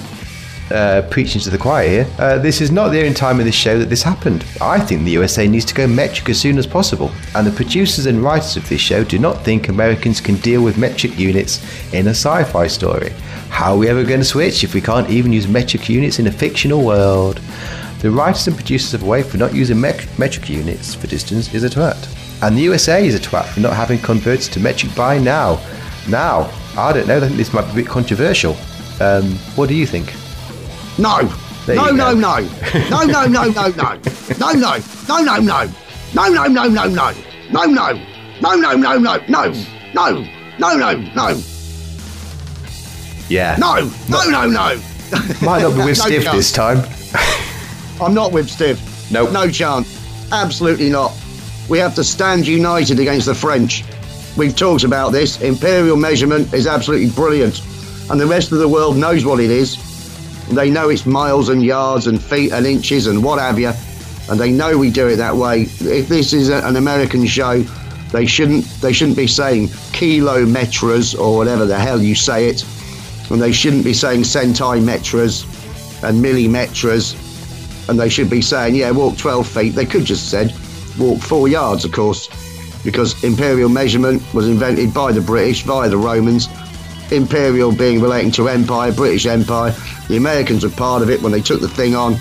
uh, 0.71 1.03
preaching 1.09 1.41
to 1.41 1.49
the 1.49 1.57
choir 1.57 1.87
here. 1.87 2.07
Uh, 2.17 2.37
this 2.37 2.61
is 2.61 2.71
not 2.71 2.89
the 2.89 2.99
only 2.99 3.13
time 3.13 3.39
in 3.39 3.45
this 3.45 3.55
show 3.55 3.77
that 3.77 3.89
this 3.89 4.01
happened. 4.03 4.45
I 4.61 4.79
think 4.79 5.03
the 5.03 5.11
USA 5.11 5.47
needs 5.47 5.65
to 5.65 5.73
go 5.73 5.87
metric 5.87 6.29
as 6.29 6.39
soon 6.39 6.57
as 6.57 6.65
possible, 6.65 7.11
and 7.35 7.45
the 7.45 7.51
producers 7.51 8.05
and 8.05 8.23
writers 8.23 8.57
of 8.57 8.67
this 8.69 8.81
show 8.81 9.03
do 9.03 9.19
not 9.19 9.43
think 9.43 9.69
Americans 9.69 10.19
can 10.21 10.35
deal 10.37 10.63
with 10.63 10.77
metric 10.77 11.17
units 11.19 11.61
in 11.93 12.07
a 12.07 12.11
sci 12.11 12.43
fi 12.45 12.67
story. 12.67 13.11
How 13.49 13.73
are 13.73 13.77
we 13.77 13.87
ever 13.87 14.03
going 14.03 14.19
to 14.19 14.25
switch 14.25 14.63
if 14.63 14.73
we 14.73 14.81
can't 14.81 15.09
even 15.09 15.31
use 15.31 15.47
metric 15.47 15.87
units 15.89 16.17
in 16.17 16.27
a 16.27 16.31
fictional 16.31 16.83
world? 16.83 17.39
The 17.99 18.09
writers 18.11 18.47
and 18.47 18.55
producers 18.55 18.93
of 18.95 19.03
Away 19.03 19.23
for 19.23 19.37
not 19.37 19.53
using 19.53 19.79
met- 19.79 20.07
metric 20.17 20.49
units 20.49 20.95
for 20.95 21.07
distance 21.07 21.53
is 21.53 21.63
a 21.63 21.69
twat. 21.69 22.07
And 22.43 22.57
the 22.57 22.61
USA 22.63 23.07
is 23.07 23.15
a 23.15 23.19
twat 23.19 23.45
for 23.53 23.61
not 23.61 23.73
having 23.73 23.99
converted 23.99 24.51
to 24.51 24.59
metric 24.59 24.93
by 24.95 25.17
now. 25.17 25.61
Now, 26.09 26.51
I 26.75 26.91
don't 26.91 27.07
know, 27.07 27.15
I 27.15 27.21
think 27.21 27.37
this 27.37 27.53
might 27.53 27.61
be 27.67 27.71
a 27.71 27.75
bit 27.75 27.87
controversial. 27.87 28.57
Um, 28.99 29.35
what 29.55 29.69
do 29.69 29.75
you 29.75 29.87
think? 29.87 30.13
No. 30.99 31.21
There 31.65 31.77
No, 31.77 31.87
you 31.87 31.93
no, 31.95 32.13
no. 32.13 32.39
No, 32.89 33.03
no, 33.05 33.25
no, 33.27 33.43
no, 33.45 33.67
no. 33.69 33.99
No, 34.39 34.51
no. 34.51 34.77
No, 35.07 35.19
no, 35.21 35.37
no. 35.39 35.69
No, 36.13 36.27
no, 36.27 36.43
no, 36.47 36.67
no, 36.67 36.87
no. 36.89 37.13
No, 37.49 37.63
no. 37.63 37.93
No, 38.41 38.55
no, 38.55 38.73
no, 38.75 38.97
no. 38.97 39.17
No. 39.29 39.53
No. 39.93 40.27
No, 40.59 40.75
no, 40.75 40.95
no. 41.15 41.41
Yeah. 43.29 43.55
No. 43.57 43.89
No, 44.09 44.29
no, 44.29 44.45
no. 44.49 44.81
Might 45.41 45.61
not 45.61 45.71
be 45.71 45.77
with 45.77 45.85
No 45.85 45.93
Steve 45.93 46.23
chance. 46.23 46.35
this 46.35 46.51
time. 46.51 46.83
I'm 48.01 48.13
not 48.13 48.33
with 48.33 48.49
Steve. 48.49 48.81
Nope. 49.13 49.31
No 49.31 49.49
chance. 49.49 49.87
Absolutely 50.33 50.89
not. 50.89 51.13
We 51.69 51.79
have 51.79 51.95
to 51.95 52.03
stand 52.03 52.45
united 52.45 52.99
against 52.99 53.25
the 53.25 53.35
French. 53.35 53.83
We've 54.35 54.55
talked 54.55 54.83
about 54.83 55.11
this. 55.11 55.41
Imperial 55.41 55.95
measurement 55.95 56.53
is 56.53 56.67
absolutely 56.67 57.09
brilliant. 57.11 57.61
And 58.09 58.19
the 58.19 58.27
rest 58.27 58.51
of 58.51 58.59
the 58.59 58.67
world 58.67 58.97
knows 58.97 59.25
what 59.25 59.39
it 59.39 59.49
is. 59.49 59.77
They 60.49 60.69
know 60.69 60.89
it's 60.89 61.05
miles 61.05 61.49
and 61.49 61.63
yards 61.63 62.07
and 62.07 62.21
feet 62.21 62.51
and 62.51 62.65
inches 62.65 63.07
and 63.07 63.23
what 63.23 63.39
have 63.39 63.59
you. 63.59 63.71
And 64.29 64.39
they 64.39 64.51
know 64.51 64.77
we 64.77 64.91
do 64.91 65.07
it 65.07 65.17
that 65.17 65.35
way. 65.35 65.63
If 65.63 66.07
this 66.07 66.33
is 66.33 66.49
an 66.49 66.75
American 66.75 67.25
show, 67.25 67.59
they 68.11 68.25
shouldn't 68.25 68.65
they 68.81 68.93
shouldn't 68.93 69.17
be 69.17 69.27
saying 69.27 69.69
kilometers 69.91 71.15
or 71.15 71.37
whatever 71.37 71.65
the 71.65 71.79
hell 71.79 72.01
you 72.01 72.15
say 72.15 72.49
it. 72.49 72.65
And 73.29 73.41
they 73.41 73.51
shouldn't 73.51 73.83
be 73.83 73.93
saying 73.93 74.25
centimeters 74.25 75.45
and 76.03 76.21
millimeters 76.21 77.15
and 77.89 77.99
they 77.99 78.09
should 78.09 78.29
be 78.29 78.41
saying, 78.41 78.75
yeah, 78.75 78.91
walk 78.91 79.17
12 79.17 79.47
feet. 79.47 79.69
They 79.75 79.85
could 79.85 80.05
just 80.05 80.29
said, 80.29 80.53
walk 80.97 81.21
four 81.21 81.47
yards, 81.47 81.85
of 81.85 81.91
course, 81.91 82.29
because 82.83 83.23
imperial 83.23 83.69
measurement 83.69 84.21
was 84.33 84.47
invented 84.47 84.93
by 84.93 85.11
the 85.11 85.21
British 85.21 85.63
via 85.63 85.89
the 85.89 85.97
Romans. 85.97 86.47
Imperial 87.11 87.75
being 87.75 88.01
relating 88.01 88.31
to 88.31 88.49
empire, 88.49 88.91
British 88.91 89.25
Empire. 89.25 89.75
The 90.07 90.17
Americans 90.17 90.63
were 90.63 90.71
part 90.71 91.01
of 91.01 91.09
it 91.09 91.21
when 91.21 91.31
they 91.31 91.41
took 91.41 91.61
the 91.61 91.67
thing 91.67 91.95
on. 91.95 92.13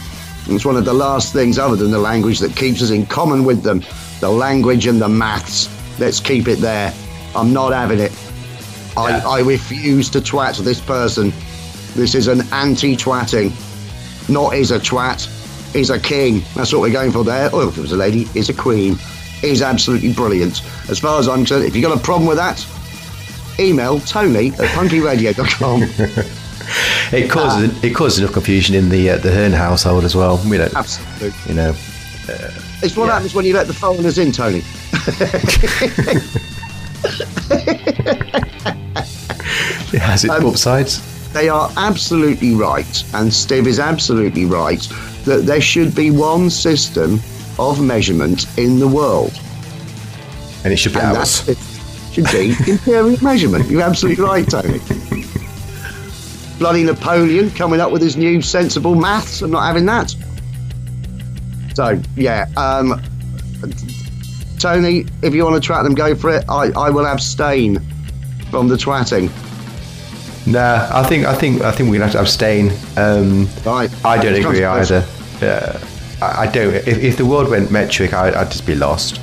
And 0.46 0.54
It's 0.54 0.64
one 0.64 0.76
of 0.76 0.84
the 0.84 0.92
last 0.92 1.32
things, 1.32 1.58
other 1.58 1.76
than 1.76 1.90
the 1.90 1.98
language, 1.98 2.38
that 2.40 2.54
keeps 2.56 2.82
us 2.82 2.90
in 2.90 3.06
common 3.06 3.44
with 3.44 3.62
them. 3.62 3.82
The 4.20 4.30
language 4.30 4.86
and 4.86 5.00
the 5.00 5.08
maths. 5.08 5.68
Let's 5.98 6.20
keep 6.20 6.48
it 6.48 6.58
there. 6.58 6.92
I'm 7.34 7.52
not 7.52 7.72
having 7.72 8.00
it. 8.00 8.12
I, 8.96 9.20
I 9.20 9.40
refuse 9.40 10.10
to 10.10 10.20
twat 10.20 10.58
this 10.58 10.80
person. 10.80 11.32
This 11.94 12.14
is 12.14 12.26
an 12.26 12.42
anti-twatting 12.52 13.52
not 14.28 14.54
is 14.54 14.70
a 14.70 14.78
twat, 14.78 15.26
is 15.74 15.90
a 15.90 15.98
king. 15.98 16.42
That's 16.54 16.72
what 16.72 16.80
we're 16.82 16.92
going 16.92 17.12
for 17.12 17.24
there. 17.24 17.54
Or 17.54 17.64
if 17.68 17.76
it 17.78 17.80
was 17.80 17.92
a 17.92 17.96
lady, 17.96 18.26
is 18.34 18.48
a 18.48 18.54
queen. 18.54 18.96
Is 19.42 19.60
absolutely 19.62 20.12
brilliant. 20.12 20.62
As 20.88 20.98
far 21.00 21.18
as 21.18 21.26
I'm 21.28 21.38
concerned, 21.38 21.64
if 21.64 21.74
you've 21.74 21.84
got 21.84 21.96
a 21.96 22.00
problem 22.00 22.28
with 22.28 22.36
that, 22.38 22.64
email 23.58 23.98
tony 24.00 24.48
at 24.50 24.68
punkyradio.com. 24.76 25.84
It 27.12 27.28
causes 27.28 27.82
it 27.84 27.92
causes 27.94 28.20
enough 28.20 28.32
confusion 28.32 28.74
in 28.76 28.88
the 28.88 29.10
uh, 29.10 29.16
the 29.18 29.32
Hearn 29.32 29.52
household 29.52 30.04
as 30.04 30.14
well. 30.14 30.40
We 30.48 30.56
don't, 30.58 30.72
Absolutely. 30.74 31.32
you 31.48 31.54
know, 31.54 31.74
It's 32.82 32.96
what 32.96 33.06
Yeah. 33.06 33.14
happens 33.14 33.34
when 33.34 33.44
you 33.44 33.52
let 33.52 33.66
the 33.66 33.74
foreigners 33.74 34.16
in, 34.16 34.30
Tony. 34.32 34.58
it 39.92 40.00
has 40.00 40.24
its 40.24 40.32
Um, 40.32 40.46
upsides. 40.46 41.02
They 41.32 41.48
are 41.48 41.70
absolutely 41.76 42.54
right, 42.54 43.04
and 43.14 43.32
Steve 43.32 43.66
is 43.66 43.78
absolutely 43.78 44.44
right, 44.44 44.86
that 45.24 45.46
there 45.46 45.60
should 45.60 45.94
be 45.94 46.10
one 46.10 46.50
system 46.50 47.20
of 47.58 47.80
measurement 47.82 48.46
in 48.58 48.78
the 48.78 48.88
world. 48.88 49.32
And 50.64 50.72
it 50.72 50.76
should 50.76 50.92
be 50.94 51.00
And 51.00 51.16
ours. 51.16 51.44
that 51.46 51.58
should 52.12 52.24
be 52.30 52.54
imperial 52.70 53.16
measurement. 53.22 53.68
You're 53.68 53.82
absolutely 53.82 54.24
right, 54.24 54.48
Tony. 54.48 54.80
Bloody 56.58 56.84
Napoleon 56.84 57.50
coming 57.50 57.80
up 57.80 57.90
with 57.90 58.02
his 58.02 58.16
new 58.16 58.40
sensible 58.40 58.94
maths. 58.94 59.42
I'm 59.42 59.50
not 59.50 59.64
having 59.66 59.86
that. 59.86 60.14
So, 61.74 62.00
yeah. 62.16 62.46
Um, 62.56 63.00
Tony, 64.58 65.06
if 65.22 65.34
you 65.34 65.44
want 65.44 65.62
to 65.62 65.72
twat 65.72 65.82
them, 65.82 65.94
go 65.94 66.14
for 66.14 66.30
it. 66.36 66.44
I, 66.48 66.70
I 66.76 66.90
will 66.90 67.06
abstain 67.06 67.80
from 68.50 68.68
the 68.68 68.76
twatting. 68.76 69.30
Nah, 70.46 70.88
I 70.92 71.04
think 71.04 71.24
I 71.24 71.34
think 71.36 71.62
I 71.62 71.70
think 71.70 71.88
we're 71.88 71.98
gonna 71.98 72.06
have 72.10 72.12
to 72.14 72.20
abstain. 72.20 72.72
Um, 72.96 73.48
Right. 73.64 73.90
I 74.04 74.20
don't 74.20 74.34
agree 74.34 74.64
either. 74.64 75.04
Uh, 75.42 75.78
I, 76.20 76.42
I 76.42 76.46
don't. 76.50 76.74
If, 76.74 76.88
if 76.88 77.16
the 77.16 77.26
world 77.26 77.50
went 77.50 77.70
metric, 77.70 78.12
I, 78.12 78.28
I'd 78.40 78.50
just 78.50 78.66
be 78.66 78.74
lost. 78.74 79.20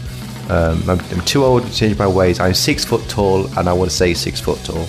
Um, 0.50 0.82
I'm, 0.90 1.00
I'm 1.00 1.22
too 1.22 1.44
old 1.44 1.64
to 1.66 1.74
change 1.74 1.98
my 1.98 2.08
ways. 2.08 2.40
I'm 2.40 2.54
six 2.54 2.84
foot 2.84 3.08
tall, 3.08 3.46
and 3.58 3.70
I 3.70 3.74
want 3.74 3.90
to 3.92 3.96
say 3.96 4.14
six 4.14 4.40
foot 4.40 4.60
tall. 4.64 4.88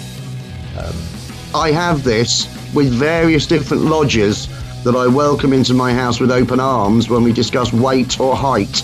I 1.54 1.72
have 1.72 2.04
this 2.04 2.46
with 2.74 2.92
various 2.92 3.46
different 3.46 3.82
lodges 3.82 4.48
that 4.84 4.94
I 4.94 5.08
welcome 5.08 5.52
into 5.52 5.74
my 5.74 5.92
house 5.92 6.20
with 6.20 6.30
open 6.30 6.60
arms 6.60 7.10
when 7.10 7.24
we 7.24 7.32
discuss 7.32 7.72
weight 7.72 8.20
or 8.20 8.36
height. 8.36 8.82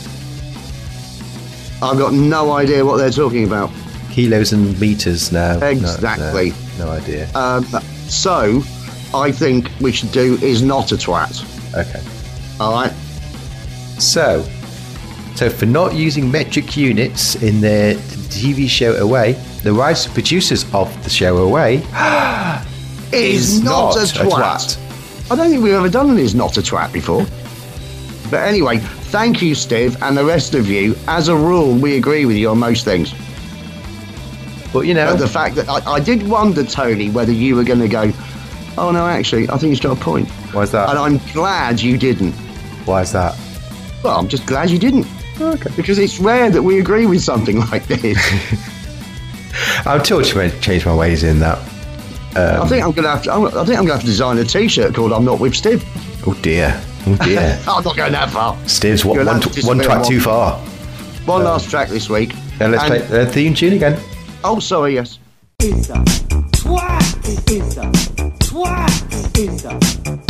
I've 1.80 1.98
got 1.98 2.12
no 2.12 2.52
idea 2.52 2.84
what 2.84 2.96
they're 2.96 3.10
talking 3.10 3.44
about. 3.44 3.70
Kilos 4.10 4.52
and 4.52 4.78
meters 4.80 5.30
now. 5.30 5.58
No, 5.58 5.66
Exactly. 5.68 6.50
No, 6.78 6.86
no 6.86 6.90
idea. 6.90 7.30
Um, 7.34 7.64
so, 8.08 8.62
I 9.14 9.30
think 9.30 9.70
we 9.80 9.92
should 9.92 10.10
do 10.10 10.34
is 10.42 10.62
not 10.62 10.90
a 10.90 10.96
twat. 10.96 11.44
Okay. 11.74 12.15
All 12.58 12.72
right. 12.72 12.90
So, 13.98 14.42
so 15.34 15.50
for 15.50 15.66
not 15.66 15.94
using 15.94 16.30
metric 16.30 16.76
units 16.76 17.36
in 17.36 17.60
their 17.60 17.94
TV 17.94 18.68
show 18.68 18.94
Away, 18.96 19.32
the 19.62 19.72
writers 19.72 20.06
and 20.06 20.14
producers 20.14 20.64
of 20.74 21.02
the 21.04 21.10
show 21.10 21.38
Away 21.38 21.76
Is 23.12 23.62
not, 23.62 23.96
a, 23.96 24.00
twat. 24.00 24.78
I 25.30 25.36
don't 25.36 25.48
think 25.48 25.62
we've 25.62 25.72
ever 25.72 25.88
done 25.88 26.10
an 26.10 26.18
is 26.18 26.34
not 26.34 26.56
a 26.56 26.60
twat 26.60 26.92
before. 26.92 27.24
But 28.30 28.48
anyway, 28.48 28.78
thank 28.78 29.40
you, 29.40 29.54
Steve, 29.54 30.00
and 30.02 30.16
the 30.16 30.24
rest 30.24 30.54
of 30.54 30.68
you. 30.68 30.96
As 31.06 31.28
a 31.28 31.36
rule, 31.36 31.74
we 31.74 31.96
agree 31.96 32.26
with 32.26 32.36
you 32.36 32.50
on 32.50 32.58
most 32.58 32.84
things. 32.84 33.14
But 34.72 34.80
you 34.80 34.94
know, 34.94 35.12
But 35.12 35.20
the 35.20 35.28
fact 35.28 35.54
that 35.54 35.68
I, 35.68 35.92
I 35.92 36.00
did 36.00 36.28
wonder, 36.28 36.64
Tony, 36.64 37.10
whether 37.10 37.32
you 37.32 37.54
were 37.54 37.64
going 37.64 37.78
to 37.78 37.88
go, 37.88 38.12
oh 38.76 38.90
no, 38.90 39.06
actually, 39.06 39.48
I 39.50 39.56
think 39.56 39.70
he's 39.70 39.80
got 39.80 39.96
a 39.96 40.00
point. 40.00 40.28
why's 40.52 40.72
that? 40.72 40.90
And 40.90 40.98
I'm 40.98 41.18
glad 41.32 41.80
you 41.80 41.96
didn't. 41.96 42.34
Why's 42.86 43.12
that? 43.12 43.36
Well, 44.02 44.18
I'm 44.18 44.28
just 44.28 44.46
glad 44.46 44.70
you 44.70 44.78
didn't. 44.78 45.06
Okay. 45.40 45.70
Because 45.76 45.98
it's 45.98 46.18
rare 46.18 46.50
that 46.50 46.62
we 46.62 46.80
agree 46.80 47.06
with 47.06 47.20
something 47.20 47.60
like 47.70 47.86
this. 47.86 48.16
I'm 49.86 50.04
still 50.04 50.22
trying 50.22 50.50
to 50.50 50.60
change 50.60 50.86
my 50.86 50.94
ways 50.94 51.22
in 51.22 51.38
that. 51.40 51.58
I 52.36 52.56
um, 52.56 52.68
think 52.68 52.84
I'm 52.84 52.92
going 52.92 53.04
to 53.04 53.10
have 53.10 53.22
to. 53.24 53.32
I 53.32 53.64
think 53.64 53.78
I'm 53.78 53.86
going 53.86 53.86
to 53.86 53.92
have 53.94 54.00
to 54.00 54.06
design 54.06 54.38
a 54.38 54.44
T-shirt 54.44 54.94
called 54.94 55.12
"I'm 55.12 55.24
Not 55.24 55.40
with 55.40 55.54
Steve." 55.54 55.82
Oh 56.26 56.34
dear. 56.42 56.80
Oh 57.06 57.16
dear. 57.24 57.58
I'm 57.68 57.82
not 57.82 57.96
going 57.96 58.12
that 58.12 58.30
far. 58.30 58.56
Steve's 58.68 59.04
one, 59.04 59.16
You're 59.16 59.24
one, 59.24 59.36
allowed 59.36 59.52
to 59.52 59.66
one 59.66 59.78
disappear 59.78 59.96
track 60.02 60.06
too 60.06 60.20
far. 60.20 60.58
One 61.24 61.40
um, 61.40 61.46
last 61.46 61.70
track 61.70 61.88
this 61.88 62.10
week. 62.10 62.34
Now 62.60 62.68
let's 62.68 62.84
And- 62.84 63.04
play 63.04 63.24
the 63.24 63.26
theme 63.26 63.54
tune 63.54 63.72
again. 63.72 63.98
Oh, 64.44 64.60
sorry, 64.60 64.94
yes. 64.94 65.18
It's 65.60 65.88
a 65.88 65.94
twat. 65.94 67.50
It's 67.50 67.76
a 67.78 68.15
twat. 68.56 69.38
It's 69.38 69.64
a 69.64 69.78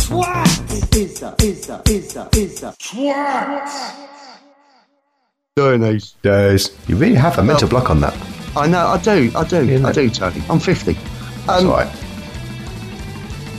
twat. 0.03 0.97
It's 0.97 1.23
a 1.23 1.35
it's 1.39 1.69
a 1.69 1.83
it's 1.87 2.17
a 2.17 2.29
it's 2.33 2.63
a 2.65 2.73
twat. 2.73 4.09
Doing 5.55 5.81
these. 5.81 6.15
Does 6.23 6.77
you 6.89 6.97
really 6.97 7.15
have 7.15 7.39
a 7.39 7.43
mental 7.45 7.69
block 7.69 7.89
on 7.89 8.01
that? 8.01 8.15
I 8.57 8.67
know, 8.67 8.87
I 8.89 8.99
do, 8.99 9.31
I 9.37 9.45
do. 9.45 9.87
I 9.87 9.93
do, 9.93 10.11
Tony. 10.11 10.43
I'm 10.51 10.59
50. 10.59 10.93
That's 10.93 11.63
Um, 11.63 11.69
right. 11.71 11.89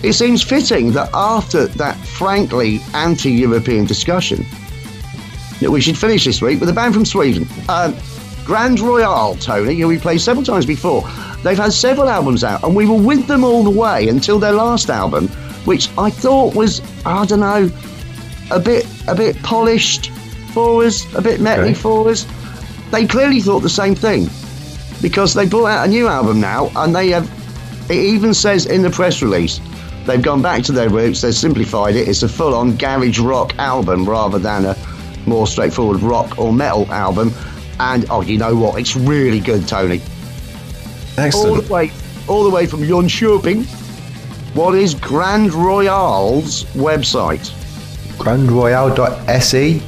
It 0.03 0.13
seems 0.13 0.43
fitting 0.43 0.91
that 0.93 1.09
after 1.13 1.65
that 1.67 1.95
frankly 2.05 2.79
anti-European 2.93 3.85
discussion, 3.85 4.45
that 5.59 5.71
we 5.71 5.81
should 5.81 5.97
finish 5.97 6.25
this 6.25 6.41
week 6.41 6.59
with 6.59 6.69
a 6.69 6.73
band 6.73 6.93
from 6.93 7.05
Sweden. 7.05 7.47
Um, 7.69 7.95
Grand 8.47 8.79
Royale, 8.79 9.35
Tony, 9.35 9.75
who 9.75 9.89
we 9.89 9.99
played 9.99 10.21
several 10.21 10.45
times 10.45 10.65
before. 10.65 11.01
They've 11.43 11.57
had 11.57 11.73
several 11.73 12.07
albums 12.07 12.45
out, 12.45 12.63
and 12.63 12.73
we 12.73 12.85
were 12.85 12.95
with 12.95 13.27
them 13.27 13.43
all 13.43 13.61
the 13.61 13.69
way 13.69 14.07
until 14.07 14.39
their 14.39 14.53
last 14.53 14.89
album, 14.89 15.27
which 15.65 15.89
I 15.97 16.09
thought 16.09 16.55
was, 16.55 16.81
I 17.05 17.25
don't 17.25 17.41
know, 17.41 17.69
a 18.49 18.57
bit 18.59 18.87
a 19.09 19.13
bit 19.13 19.35
polished 19.43 20.11
for 20.53 20.85
us, 20.85 21.05
a 21.13 21.21
bit 21.21 21.41
metally 21.41 21.71
Okay. 21.71 21.73
for 21.73 22.07
us. 22.09 22.25
They 22.89 23.05
clearly 23.05 23.41
thought 23.41 23.59
the 23.59 23.69
same 23.69 23.95
thing 23.95 24.29
because 25.01 25.33
they 25.33 25.45
brought 25.45 25.67
out 25.67 25.85
a 25.85 25.89
new 25.89 26.07
album 26.07 26.39
now, 26.39 26.71
and 26.77 26.95
they 26.95 27.09
have. 27.09 27.29
It 27.89 27.97
even 27.97 28.33
says 28.33 28.65
in 28.65 28.81
the 28.81 28.89
press 28.89 29.21
release 29.21 29.59
they've 30.05 30.21
gone 30.21 30.41
back 30.41 30.63
to 30.63 30.71
their 30.71 30.89
roots. 30.89 31.19
They've 31.19 31.35
simplified 31.35 31.95
it. 31.97 32.07
It's 32.07 32.23
a 32.23 32.29
full-on 32.29 32.77
garage 32.77 33.19
rock 33.19 33.53
album 33.59 34.07
rather 34.09 34.39
than 34.39 34.63
a 34.63 34.75
more 35.25 35.47
straightforward 35.47 36.01
rock 36.01 36.39
or 36.39 36.53
metal 36.53 36.89
album. 36.93 37.33
And 37.79 38.05
oh, 38.09 38.21
you 38.21 38.37
know 38.37 38.55
what? 38.55 38.79
It's 38.79 38.95
really 38.95 39.39
good, 39.39 39.67
Tony. 39.67 40.01
Excellent. 41.17 41.49
All 41.49 41.55
the 41.61 41.73
way, 41.73 41.91
all 42.27 42.43
the 42.43 42.49
way 42.49 42.65
from 42.65 42.81
Jönköping. 42.81 43.65
What 44.55 44.75
is 44.75 44.95
Grand 44.95 45.53
Royale's 45.53 46.63
website? 46.73 47.51
GrandRoyale.se. 48.17 49.81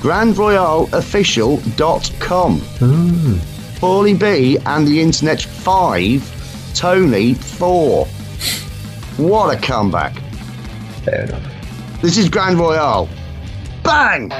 GrandRoyaleOfficial.com. 0.00 2.58
Hmm. 2.58 3.34
Paulie 3.78 4.18
B 4.18 4.58
and 4.66 4.86
the 4.86 5.00
Internet 5.00 5.40
5, 5.42 6.74
Tony 6.74 7.34
4. 7.34 8.06
What 9.16 9.56
a 9.56 9.60
comeback. 9.60 10.14
Fair 11.04 11.24
enough. 11.24 11.42
This 12.02 12.18
is 12.18 12.28
Grand 12.28 12.58
Royale. 12.58 13.08
Bang! 13.82 14.30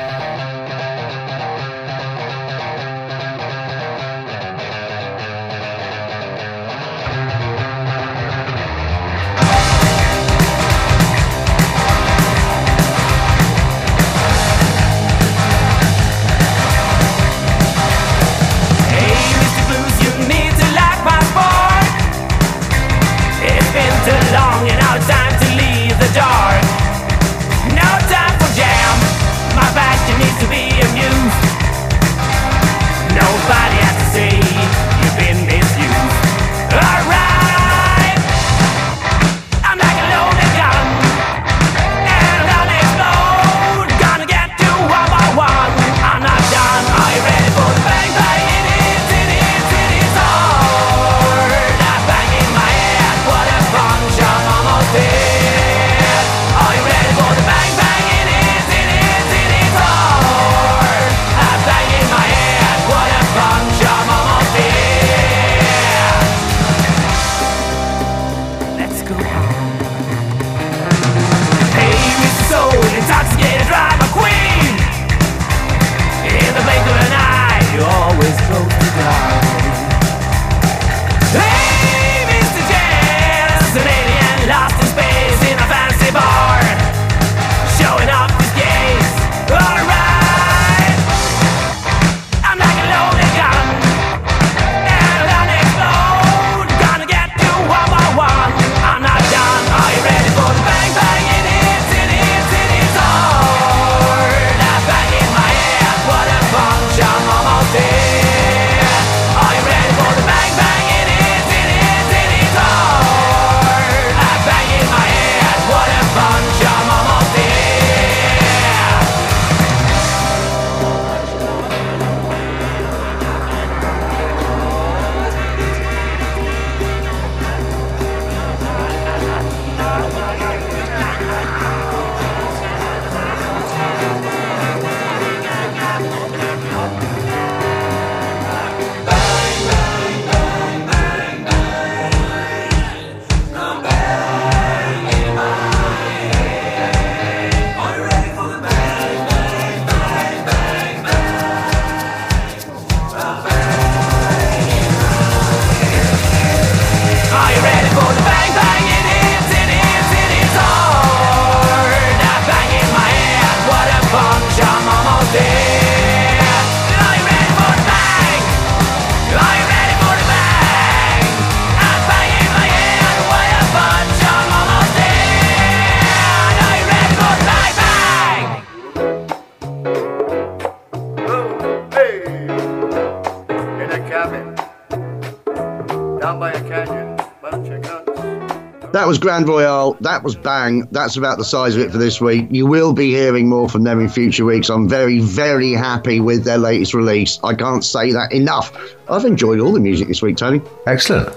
That 189.01 189.09
was 189.09 189.17
Grand 189.17 189.49
Royale. 189.49 189.97
That 190.03 190.23
was 190.23 190.37
Bang. 190.37 190.87
That's 190.91 191.17
about 191.17 191.39
the 191.39 191.45
size 191.45 191.75
of 191.75 191.81
it 191.81 191.91
for 191.91 191.97
this 191.97 192.21
week. 192.21 192.49
You 192.51 192.67
will 192.67 192.93
be 192.93 193.13
hearing 193.13 193.49
more 193.49 193.67
from 193.67 193.83
them 193.83 193.99
in 193.99 194.11
future 194.11 194.45
weeks. 194.45 194.69
I'm 194.69 194.87
very, 194.91 195.21
very 195.21 195.73
happy 195.73 196.21
with 196.21 196.45
their 196.45 196.59
latest 196.59 196.93
release. 196.93 197.41
I 197.43 197.55
can't 197.55 197.83
say 197.83 198.13
that 198.13 198.31
enough. 198.31 198.71
I've 199.09 199.25
enjoyed 199.25 199.59
all 199.59 199.73
the 199.73 199.81
music 199.81 200.09
this 200.09 200.21
week, 200.21 200.37
Tony. 200.37 200.61
Excellent. 200.87 201.35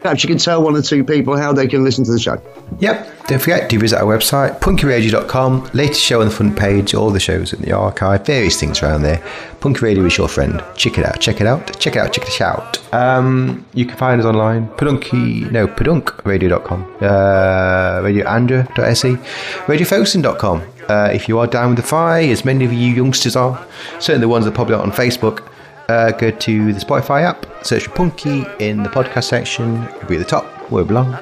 Perhaps 0.00 0.22
you 0.22 0.28
can 0.28 0.38
tell 0.38 0.62
one 0.62 0.76
or 0.76 0.82
two 0.82 1.02
people 1.02 1.36
how 1.36 1.52
they 1.52 1.66
can 1.66 1.82
listen 1.82 2.04
to 2.04 2.12
the 2.12 2.18
show. 2.18 2.40
Yep, 2.78 3.26
don't 3.26 3.40
forget 3.40 3.68
to 3.68 3.78
visit 3.78 3.98
our 4.00 4.16
website, 4.16 4.60
punkyradio.com. 4.60 5.70
Latest 5.74 6.00
show 6.00 6.20
on 6.20 6.28
the 6.28 6.34
front 6.34 6.56
page, 6.56 6.94
all 6.94 7.10
the 7.10 7.20
shows 7.20 7.52
in 7.52 7.62
the 7.62 7.72
archive, 7.72 8.24
various 8.24 8.58
things 8.60 8.82
around 8.82 9.02
there. 9.02 9.22
Punky 9.60 9.80
Radio 9.80 10.04
is 10.04 10.16
your 10.16 10.28
friend. 10.28 10.62
Check 10.76 10.98
it 10.98 11.04
out, 11.04 11.20
check 11.20 11.40
it 11.40 11.46
out, 11.46 11.78
check 11.80 11.96
it 11.96 11.98
out, 11.98 12.12
check 12.12 12.28
it 12.28 12.40
out. 12.40 12.94
Um, 12.94 13.66
you 13.74 13.86
can 13.86 13.96
find 13.96 14.20
us 14.20 14.24
online, 14.24 14.68
pedunky, 14.68 15.50
no, 15.50 15.66
pedunkradio.com, 15.66 16.96
uh, 17.00 18.00
radioandra.se, 18.02 19.14
radiofocusin.com. 19.66 20.62
Uh, 20.88 21.10
if 21.12 21.28
you 21.28 21.38
are 21.38 21.46
down 21.46 21.70
with 21.70 21.76
the 21.76 21.82
fry, 21.82 22.22
as 22.22 22.44
many 22.44 22.64
of 22.64 22.72
you 22.72 22.94
youngsters 22.94 23.36
are, 23.36 23.62
certainly 23.98 24.20
the 24.20 24.28
ones 24.28 24.44
that 24.44 24.54
probably 24.54 24.74
aren't 24.74 24.90
on 24.90 24.96
Facebook, 24.96 25.46
uh, 25.88 26.12
go 26.12 26.30
to 26.30 26.72
the 26.72 26.80
Spotify 26.80 27.22
app, 27.22 27.46
search 27.64 27.84
for 27.84 27.90
Punky 27.90 28.44
in 28.58 28.82
the 28.82 28.88
podcast 28.88 29.24
section, 29.24 29.82
it'll 29.84 30.08
be 30.08 30.16
at 30.16 30.18
the 30.18 30.24
top 30.24 30.44
where 30.70 30.82
it 30.82 30.86
belongs. 30.86 31.16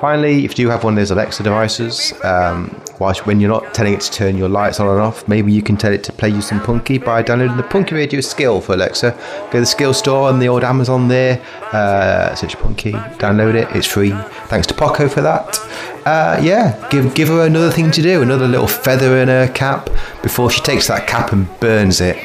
Finally, 0.00 0.46
if 0.46 0.52
you 0.52 0.64
do 0.64 0.70
have 0.70 0.82
one 0.82 0.94
of 0.94 0.96
those 0.96 1.10
Alexa 1.10 1.42
devices, 1.42 2.14
um, 2.24 2.74
whilst 2.98 3.26
when 3.26 3.38
you're 3.38 3.50
not 3.50 3.74
telling 3.74 3.92
it 3.92 4.00
to 4.00 4.10
turn 4.10 4.34
your 4.34 4.48
lights 4.48 4.80
on 4.80 4.88
and 4.88 4.98
off, 4.98 5.28
maybe 5.28 5.52
you 5.52 5.60
can 5.60 5.76
tell 5.76 5.92
it 5.92 6.02
to 6.02 6.10
play 6.10 6.30
you 6.30 6.40
some 6.40 6.58
Punky 6.58 6.96
by 6.96 7.20
downloading 7.20 7.58
the 7.58 7.62
Punky 7.62 7.94
Radio 7.94 8.22
skill 8.22 8.62
for 8.62 8.72
Alexa. 8.72 9.10
Go 9.10 9.50
to 9.50 9.60
the 9.60 9.66
skill 9.66 9.92
store 9.92 10.30
and 10.30 10.40
the 10.40 10.48
old 10.48 10.64
Amazon 10.64 11.08
there, 11.08 11.42
uh, 11.72 12.34
search 12.34 12.56
Punky, 12.56 12.92
download 12.92 13.54
it, 13.54 13.68
it's 13.76 13.86
free. 13.86 14.12
Thanks 14.46 14.66
to 14.68 14.74
Poco 14.74 15.06
for 15.06 15.20
that. 15.20 15.58
Uh, 16.06 16.40
yeah, 16.42 16.88
give 16.88 17.14
give 17.14 17.28
her 17.28 17.44
another 17.44 17.70
thing 17.70 17.90
to 17.90 18.00
do, 18.00 18.22
another 18.22 18.48
little 18.48 18.66
feather 18.66 19.18
in 19.18 19.28
her 19.28 19.48
cap 19.48 19.90
before 20.22 20.50
she 20.50 20.62
takes 20.62 20.88
that 20.88 21.06
cap 21.06 21.32
and 21.32 21.46
burns 21.60 22.00
it. 22.00 22.16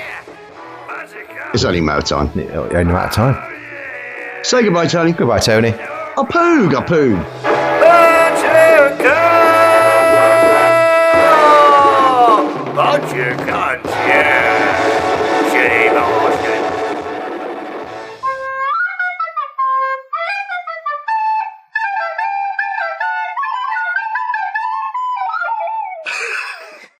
It's 1.55 1.63
only 1.63 1.79
a 1.79 1.83
matter 1.83 1.99
of 1.99 2.03
time. 2.03 2.27
Only 2.35 2.81
a 2.81 2.83
matter 2.83 3.07
of 3.07 3.13
time. 3.13 4.43
Say 4.43 4.63
goodbye, 4.63 4.87
Tony. 4.87 5.13
Goodbye, 5.13 5.39
Tony. 5.39 5.69
A 5.69 6.25
poog, 6.25 6.73
a 6.77 6.81
poog. 6.81 7.15
Bunch 12.75 13.13
of 13.13 13.37
guns, 13.47 13.85
yeah. 13.85 13.94